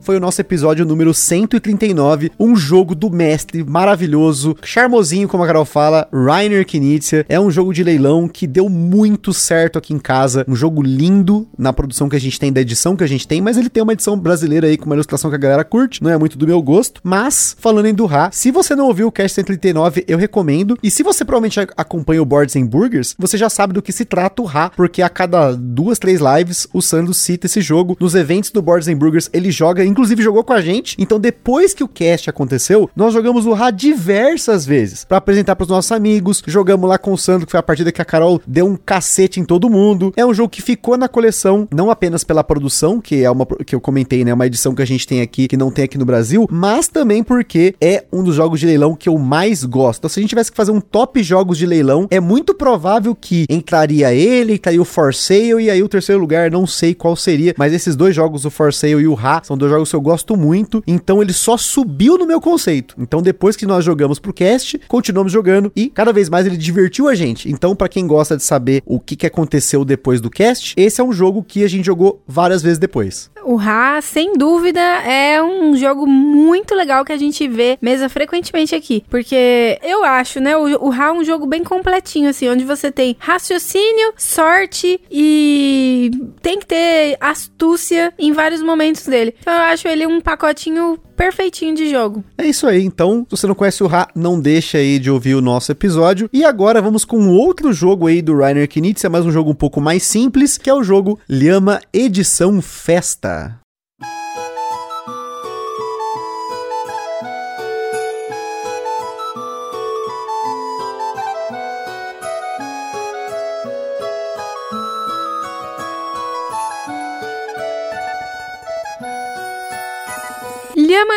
Foi 0.00 0.16
o 0.16 0.20
nosso 0.20 0.40
episódio 0.40 0.84
número 0.84 1.12
139, 1.12 2.32
um 2.38 2.56
jogo 2.56 2.94
do 2.94 3.10
mestre 3.10 3.62
maravilhoso, 3.62 4.56
charmosinho, 4.62 5.28
como 5.28 5.42
a 5.42 5.46
Carol 5.46 5.64
fala, 5.64 6.08
Rainer 6.12 6.66
Knizia. 6.66 7.26
É 7.28 7.38
um 7.38 7.50
jogo 7.50 7.72
de 7.72 7.84
leilão 7.84 8.26
que 8.26 8.46
deu 8.46 8.68
muito 8.68 9.32
certo 9.32 9.78
aqui 9.78 9.92
em 9.92 9.98
casa, 9.98 10.44
um 10.48 10.56
jogo 10.56 10.82
lindo 10.82 11.46
na 11.58 11.72
produção 11.72 12.08
que 12.08 12.16
a 12.16 12.20
gente 12.20 12.38
tem, 12.38 12.52
da 12.52 12.60
edição 12.60 12.96
que 12.96 13.04
a 13.04 13.06
gente 13.06 13.26
tem, 13.26 13.40
mas 13.40 13.56
ele 13.56 13.68
tem 13.68 13.82
uma 13.82 13.92
edição 13.92 14.18
brasileira 14.18 14.66
aí 14.66 14.76
com 14.76 14.86
uma 14.86 14.94
ilustração 14.94 15.30
que 15.30 15.36
a 15.36 15.38
galera 15.38 15.64
curte, 15.64 16.02
não 16.02 16.10
é 16.10 16.16
muito 16.16 16.38
do 16.38 16.46
meu 16.46 16.62
gosto. 16.62 17.00
Mas, 17.02 17.56
falando 17.58 17.86
em 17.86 17.94
do 17.94 18.06
Ra, 18.06 18.30
se 18.32 18.50
você 18.50 18.74
não 18.74 18.86
ouviu 18.86 19.08
o 19.08 19.12
Cast 19.12 19.34
139, 19.34 20.04
eu 20.06 20.16
recomendo. 20.16 20.78
E 20.82 20.90
se 20.90 21.02
você 21.02 21.24
provavelmente 21.24 21.60
acompanha 21.76 22.22
o 22.22 22.24
Boards 22.24 22.56
and 22.56 22.66
Burgers, 22.66 23.14
você 23.18 23.36
já 23.36 23.50
sabe 23.50 23.72
do 23.72 23.82
que 23.82 23.92
se 23.92 24.04
trata 24.04 24.40
o 24.40 24.44
Ra, 24.44 24.70
porque 24.70 25.02
a 25.02 25.08
cada 25.08 25.52
duas, 25.54 25.98
três 25.98 26.20
lives, 26.20 26.66
o 26.72 26.80
Sandro 26.80 27.12
cita 27.12 27.46
esse 27.46 27.60
jogo. 27.60 27.96
Nos 27.98 28.14
eventos 28.14 28.50
do 28.50 28.62
Boards 28.62 28.88
and 28.88 28.96
Burgers, 28.96 29.28
ele 29.32 29.50
joga, 29.50 29.73
inclusive 29.82 30.22
jogou 30.22 30.44
com 30.44 30.52
a 30.52 30.60
gente. 30.60 30.96
Então, 30.98 31.18
depois 31.18 31.72
que 31.72 31.82
o 31.82 31.88
cast 31.88 32.28
aconteceu, 32.28 32.90
nós 32.94 33.12
jogamos 33.12 33.46
o 33.46 33.52
Ra 33.52 33.70
diversas 33.70 34.66
vezes 34.66 35.04
para 35.04 35.18
apresentar 35.18 35.56
para 35.56 35.64
os 35.64 35.70
nossos 35.70 35.90
amigos. 35.92 36.42
Jogamos 36.46 36.88
lá 36.88 36.98
com 36.98 37.12
o 37.12 37.18
Sandro, 37.18 37.46
que 37.46 37.50
foi 37.52 37.60
a 37.60 37.62
partida 37.62 37.90
que 37.90 38.02
a 38.02 38.04
Carol 38.04 38.40
deu 38.46 38.66
um 38.66 38.76
cacete 38.76 39.40
em 39.40 39.44
todo 39.44 39.70
mundo. 39.70 40.12
É 40.16 40.24
um 40.24 40.34
jogo 40.34 40.50
que 40.50 40.62
ficou 40.62 40.96
na 40.96 41.08
coleção, 41.08 41.66
não 41.72 41.90
apenas 41.90 42.24
pela 42.24 42.44
produção, 42.44 43.00
que 43.00 43.22
é 43.22 43.30
uma 43.30 43.46
que 43.64 43.74
eu 43.74 43.80
comentei, 43.80 44.24
né, 44.24 44.34
uma 44.34 44.46
edição 44.46 44.74
que 44.74 44.82
a 44.82 44.86
gente 44.86 45.06
tem 45.06 45.20
aqui 45.20 45.48
que 45.48 45.56
não 45.56 45.70
tem 45.70 45.84
aqui 45.84 45.98
no 45.98 46.04
Brasil, 46.04 46.46
mas 46.50 46.88
também 46.88 47.22
porque 47.22 47.74
é 47.80 48.04
um 48.12 48.22
dos 48.22 48.34
jogos 48.34 48.60
de 48.60 48.66
leilão 48.66 48.94
que 48.94 49.08
eu 49.08 49.18
mais 49.18 49.64
gosto. 49.64 50.00
Então, 50.00 50.10
se 50.10 50.20
a 50.20 50.22
gente 50.22 50.30
tivesse 50.30 50.50
que 50.50 50.56
fazer 50.56 50.70
um 50.70 50.80
top 50.80 51.22
jogos 51.22 51.58
de 51.58 51.66
leilão, 51.66 52.06
é 52.10 52.20
muito 52.20 52.54
provável 52.54 53.14
que 53.14 53.46
entraria 53.48 54.14
ele, 54.14 54.54
entraria 54.54 54.80
o 54.80 54.84
For 54.84 55.14
Sale 55.14 55.64
e 55.64 55.70
aí 55.70 55.82
o 55.82 55.88
terceiro 55.88 56.20
lugar, 56.20 56.50
não 56.50 56.66
sei 56.66 56.94
qual 56.94 57.16
seria, 57.16 57.54
mas 57.56 57.72
esses 57.72 57.96
dois 57.96 58.14
jogos, 58.14 58.44
o 58.44 58.50
For 58.50 58.72
Sale 58.72 59.02
e 59.02 59.06
o 59.06 59.14
Ra, 59.14 59.42
são 59.44 59.56
dois 59.56 59.63
jogos 59.70 59.90
que 59.90 59.96
eu 59.96 60.00
gosto 60.00 60.36
muito, 60.36 60.82
então 60.86 61.22
ele 61.22 61.32
só 61.32 61.56
subiu 61.56 62.18
no 62.18 62.26
meu 62.26 62.40
conceito. 62.40 62.94
Então 62.98 63.22
depois 63.22 63.56
que 63.56 63.66
nós 63.66 63.84
jogamos 63.84 64.18
pro 64.18 64.32
cast, 64.32 64.80
continuamos 64.88 65.32
jogando 65.32 65.72
e 65.74 65.88
cada 65.88 66.12
vez 66.12 66.28
mais 66.28 66.46
ele 66.46 66.56
divertiu 66.56 67.08
a 67.08 67.14
gente. 67.14 67.50
Então 67.50 67.74
para 67.74 67.88
quem 67.88 68.06
gosta 68.06 68.36
de 68.36 68.42
saber 68.42 68.82
o 68.86 69.00
que, 69.00 69.16
que 69.16 69.26
aconteceu 69.26 69.84
depois 69.84 70.20
do 70.20 70.30
cast, 70.30 70.74
esse 70.76 71.00
é 71.00 71.04
um 71.04 71.12
jogo 71.12 71.42
que 71.42 71.64
a 71.64 71.68
gente 71.68 71.86
jogou 71.86 72.22
várias 72.26 72.62
vezes 72.62 72.78
depois. 72.78 73.30
O 73.44 73.56
Ra, 73.56 74.00
sem 74.00 74.34
dúvida, 74.34 74.80
é 74.80 75.42
um 75.42 75.76
jogo 75.76 76.06
muito 76.06 76.74
legal 76.74 77.04
que 77.04 77.12
a 77.12 77.16
gente 77.16 77.46
vê 77.46 77.78
mesa 77.80 78.08
frequentemente 78.08 78.74
aqui. 78.74 79.04
Porque 79.08 79.78
eu 79.82 80.04
acho, 80.04 80.40
né, 80.40 80.56
o, 80.56 80.88
Ra 80.88 81.08
é 81.08 81.12
um 81.12 81.24
jogo 81.24 81.46
bem 81.46 81.62
completinho, 81.62 82.30
assim, 82.30 82.48
onde 82.48 82.64
você 82.64 82.90
tem 82.90 83.16
raciocínio, 83.18 84.14
sorte 84.16 85.00
e 85.10 86.10
tem 86.40 86.58
que 86.58 86.66
ter 86.66 87.16
astúcia 87.20 88.12
em 88.18 88.32
vários 88.32 88.62
momentos 88.62 89.06
dele. 89.06 89.34
Então 89.40 89.52
eu 89.52 89.62
acho 89.62 89.86
ele 89.88 90.06
um 90.06 90.20
pacotinho 90.20 90.98
perfeitinho 91.14 91.74
de 91.74 91.90
jogo. 91.90 92.24
É 92.36 92.46
isso 92.46 92.66
aí, 92.66 92.84
então, 92.84 93.26
se 93.28 93.36
você 93.36 93.46
não 93.46 93.54
conhece 93.54 93.82
o 93.82 93.86
Ra, 93.86 94.08
não 94.14 94.38
deixa 94.38 94.78
aí 94.78 94.98
de 94.98 95.10
ouvir 95.10 95.34
o 95.34 95.40
nosso 95.40 95.72
episódio. 95.72 96.28
E 96.32 96.44
agora 96.44 96.82
vamos 96.82 97.04
com 97.04 97.28
outro 97.28 97.72
jogo 97.72 98.06
aí 98.06 98.20
do 98.20 98.36
Rainer 98.36 98.68
Knizia, 98.68 99.08
mas 99.08 99.24
um 99.24 99.30
jogo 99.30 99.50
um 99.50 99.54
pouco 99.54 99.80
mais 99.80 100.02
simples, 100.02 100.58
que 100.58 100.68
é 100.68 100.74
o 100.74 100.82
jogo 100.82 101.18
Lhama 101.28 101.80
Edição 101.92 102.60
Festa. 102.60 103.63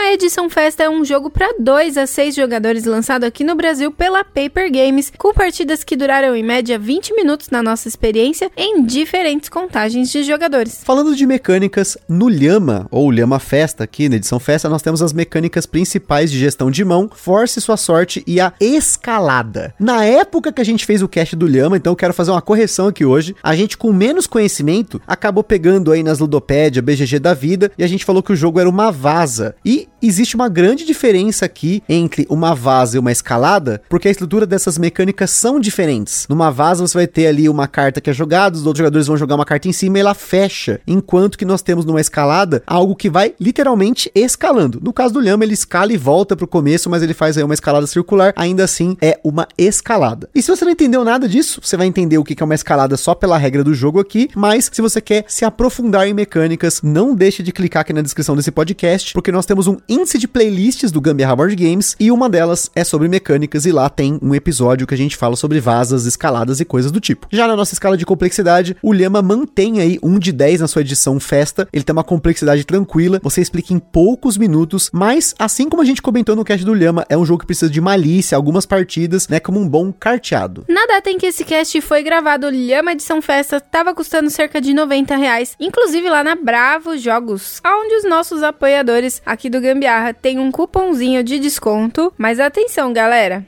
Lhama 0.08 0.14
Edição 0.14 0.50
Festa 0.50 0.84
é 0.84 0.90
um 0.90 1.04
jogo 1.04 1.30
para 1.30 1.54
2 1.60 1.98
a 1.98 2.08
6 2.08 2.34
jogadores 2.34 2.86
lançado 2.86 3.26
aqui 3.26 3.44
no 3.44 3.56
Brasil 3.56 3.92
pela 3.92 4.24
Paper 4.24 4.72
Games, 4.72 5.12
com 5.18 5.34
partidas 5.34 5.84
que 5.84 5.98
duraram 5.98 6.34
em 6.34 6.42
média 6.42 6.80
20 6.80 7.14
minutos 7.14 7.50
na 7.50 7.62
nossa 7.62 7.90
experiência 7.90 8.50
em 8.56 8.86
diferentes 8.86 9.50
contagens 9.50 10.10
de 10.10 10.24
jogadores. 10.24 10.82
Falando 10.82 11.14
de 11.14 11.28
mecânicas, 11.28 11.98
no 12.08 12.30
Lhama, 12.30 12.88
ou 12.90 13.12
Lhama 13.12 13.38
Festa, 13.38 13.84
aqui 13.84 14.08
na 14.08 14.16
edição 14.16 14.40
Festa, 14.40 14.70
nós 14.70 14.82
temos 14.82 15.02
as 15.02 15.12
mecânicas 15.12 15.66
principais 15.66 16.32
de 16.32 16.40
gestão 16.40 16.72
de 16.72 16.86
mão, 16.86 17.10
force 17.14 17.60
sua 17.60 17.76
sorte 17.76 18.24
e 18.26 18.40
a 18.40 18.54
escalada. 18.62 19.76
Na 19.78 20.06
época 20.06 20.54
que 20.54 20.62
a 20.62 20.66
gente 20.66 20.86
fez 20.86 21.02
o 21.02 21.10
cast 21.10 21.36
do 21.36 21.46
Lhama, 21.46 21.76
então 21.76 21.92
eu 21.92 21.98
quero 21.98 22.14
fazer 22.14 22.32
uma 22.32 22.42
correção 22.42 22.88
aqui 22.88 23.04
hoje, 23.04 23.36
a 23.44 23.54
gente 23.58 23.76
com 23.76 23.92
menos 23.92 24.26
conhecimento 24.26 25.02
acabou 25.06 25.44
pegando 25.44 25.92
aí 25.92 26.02
nas 26.02 26.20
Ludopédia, 26.20 26.82
BGG 26.82 27.20
da 27.20 27.34
vida, 27.34 27.70
e 27.78 27.84
a 27.84 27.88
gente 27.88 28.06
falou 28.06 28.24
que 28.24 28.32
o 28.32 28.38
jogo 28.38 28.58
era 28.58 28.70
uma 28.70 28.90
vaza 28.90 29.54
e 29.66 29.86
existe 30.02 30.36
uma 30.36 30.50
grande 30.50 30.86
diferença 30.86 31.46
aqui 31.46 31.84
entre 31.88 32.26
uma 32.30 32.54
vaza 32.54 32.98
e 32.98 33.00
uma 33.00 33.12
escalada, 33.12 33.82
porque 33.90 34.08
a 34.08 34.12
estrutura 34.12 34.46
dessas 34.46 34.78
mecânicas 34.78 35.32
são 35.32 35.60
diferentes. 35.60 36.26
Numa 36.30 36.52
vaza 36.52 36.86
você 36.86 36.98
vai 36.98 37.08
ter 37.08 37.28
ali 37.28 37.50
uma 37.50 37.68
carta 37.68 38.02
que 38.02 38.10
é 38.10 38.14
jogada, 38.14 38.56
os 38.56 38.66
outros 38.66 38.80
jogadores 38.80 39.08
vão 39.08 39.18
jogar 39.18 39.36
uma 39.36 39.46
carta 39.46 39.68
em 39.68 39.74
cima 39.74 39.98
e 39.98 40.02
ela 40.02 40.14
fecha, 40.14 40.80
enquanto 40.88 41.38
que 41.38 41.46
nós 41.46 41.62
temos 41.62 41.86
numa 41.86 42.02
escalada 42.02 42.64
algo 42.66 42.96
que 42.96 43.10
vai 43.10 43.34
literalmente 43.40 44.12
escalando. 44.14 44.80
No 44.82 44.94
caso 44.94 45.14
do 45.14 45.20
Lhama, 45.20 45.44
ele 45.44 45.54
escala 45.54 45.94
e 45.94 45.98
volta 45.98 46.36
pro 46.36 46.48
começo, 46.48 46.90
mas 46.90 47.02
ele 47.02 47.14
faz 47.14 47.38
aí 47.38 47.44
uma 47.44 47.54
escalada 47.54 47.88
circular, 47.88 48.34
ainda 48.36 48.64
assim 48.64 48.98
é 49.02 49.20
uma 49.24 49.48
escalada. 49.58 50.30
E 50.34 50.42
se 50.42 50.50
você 50.50 50.66
não 50.66 50.72
entendeu 50.72 51.04
nada 51.04 51.28
disso, 51.28 51.62
você 51.64 51.78
vai 51.78 51.88
entender 51.88 52.18
o 52.18 52.24
que 52.24 52.42
é 52.42 52.46
uma 52.46 52.56
escalada 52.56 52.98
só 52.98 53.16
pela 53.16 53.38
regra 53.38 53.64
do 53.64 53.74
jogo 53.74 54.00
aqui, 54.00 54.30
mas 54.36 54.70
se 54.72 54.82
você 54.82 55.02
quer 55.02 55.26
se 55.28 55.46
aprofundar 55.46 56.08
em 56.08 56.14
mecânicas, 56.14 56.82
não 56.82 57.16
deixe 57.16 57.42
de 57.42 57.52
clicar 57.52 57.82
aqui 57.82 57.94
na 57.94 58.02
descrição 58.02 58.36
desse 58.36 58.52
podcast, 58.52 59.14
porque 59.14 59.32
nós 59.32 59.46
temos 59.46 59.68
um 59.68 59.78
índice 59.90 60.18
de 60.18 60.28
playlists 60.28 60.92
do 60.92 61.00
Gambiarra 61.00 61.36
Board 61.36 61.56
Games 61.56 61.96
e 62.00 62.12
uma 62.12 62.30
delas 62.30 62.70
é 62.76 62.84
sobre 62.84 63.08
mecânicas 63.08 63.66
e 63.66 63.72
lá 63.72 63.90
tem 63.90 64.20
um 64.22 64.36
episódio 64.36 64.86
que 64.86 64.94
a 64.94 64.98
gente 64.98 65.16
fala 65.16 65.36
sobre 65.36 65.60
vazas, 65.60 66.06
escaladas 66.06 66.60
e 66.60 66.66
coisas 66.66 66.92
do 66.92 67.00
tipo. 67.00 67.28
Já 67.32 67.48
na 67.48 67.56
nossa 67.56 67.74
escala 67.74 67.98
de 67.98 68.06
complexidade, 68.06 68.76
o 68.82 68.92
Lhama 68.92 69.22
mantém 69.22 69.80
aí 69.80 70.00
um 70.04 70.20
de 70.20 70.32
10 70.32 70.62
na 70.62 70.68
sua 70.68 70.82
edição 70.82 71.20
festa, 71.20 71.68
ele 71.72 71.84
tem 71.84 71.94
uma 71.94 72.04
complexidade 72.04 72.66
tranquila, 72.66 73.20
você 73.24 73.42
explica 73.42 73.74
em 73.74 73.80
poucos 73.80 74.38
minutos, 74.38 74.90
mas 74.94 75.34
assim 75.40 75.70
como 75.70 75.82
a 75.82 75.86
gente 75.86 76.02
comentou 76.02 76.36
no 76.36 76.44
cast 76.44 76.66
do 76.66 76.74
Lhama, 76.74 77.06
é 77.10 77.18
um 77.18 77.26
jogo 77.26 77.40
que 77.40 77.46
precisa 77.46 77.72
de 77.72 77.80
malícia, 77.80 78.36
algumas 78.36 78.66
partidas, 78.66 79.28
né, 79.28 79.40
como 79.40 79.60
um 79.60 79.68
bom 79.68 79.92
carteado. 79.92 80.66
Na 80.68 80.86
data 80.86 81.10
em 81.10 81.18
que 81.18 81.28
esse 81.28 81.44
cast 81.44 81.80
foi 81.82 82.04
gravado, 82.04 82.48
o 82.48 82.50
Lhama 82.50 82.92
Edição 82.92 83.22
Festa 83.22 83.62
tava 83.62 83.94
custando 83.94 84.30
cerca 84.30 84.60
de 84.60 84.74
90 84.74 85.16
reais, 85.16 85.56
inclusive 85.60 86.10
lá 86.10 86.24
na 86.24 86.36
Bravo 86.36 86.98
Jogos, 86.98 87.62
onde 87.66 87.96
os 87.96 88.04
nossos 88.04 88.44
apoiadores 88.44 89.22
aqui 89.26 89.50
do 89.50 89.62
Gambiarra 89.78 90.12
tem 90.12 90.40
um 90.40 90.52
cupomzinho 90.52 91.24
de 91.24 91.38
desconto. 91.38 92.12
Mas 92.18 92.40
atenção, 92.40 92.92
galera! 92.92 93.46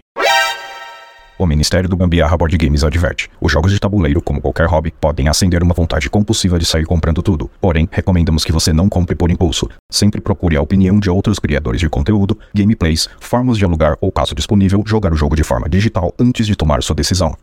O 1.39 1.45
Ministério 1.47 1.89
do 1.89 1.97
Gambiarra 1.97 2.37
Board 2.37 2.55
Games 2.55 2.83
adverte: 2.83 3.31
os 3.41 3.51
jogos 3.51 3.71
de 3.71 3.79
tabuleiro, 3.79 4.21
como 4.21 4.39
qualquer 4.39 4.67
hobby, 4.67 4.91
podem 4.91 5.27
acender 5.27 5.63
uma 5.63 5.73
vontade 5.73 6.07
compulsiva 6.07 6.59
de 6.59 6.65
sair 6.65 6.85
comprando 6.85 7.23
tudo. 7.23 7.49
Porém, 7.59 7.89
recomendamos 7.91 8.45
que 8.45 8.51
você 8.51 8.71
não 8.71 8.87
compre 8.87 9.15
por 9.15 9.31
impulso. 9.31 9.67
Sempre 9.91 10.21
procure 10.21 10.55
a 10.55 10.61
opinião 10.61 10.99
de 10.99 11.09
outros 11.09 11.39
criadores 11.39 11.81
de 11.81 11.89
conteúdo, 11.89 12.37
gameplays, 12.53 13.09
formas 13.19 13.57
de 13.57 13.65
alugar 13.65 13.97
ou, 13.99 14.11
caso 14.11 14.35
disponível, 14.35 14.83
jogar 14.85 15.11
o 15.11 15.17
jogo 15.17 15.35
de 15.35 15.43
forma 15.43 15.67
digital 15.67 16.13
antes 16.19 16.45
de 16.45 16.55
tomar 16.55 16.83
sua 16.83 16.95
decisão. 16.95 17.35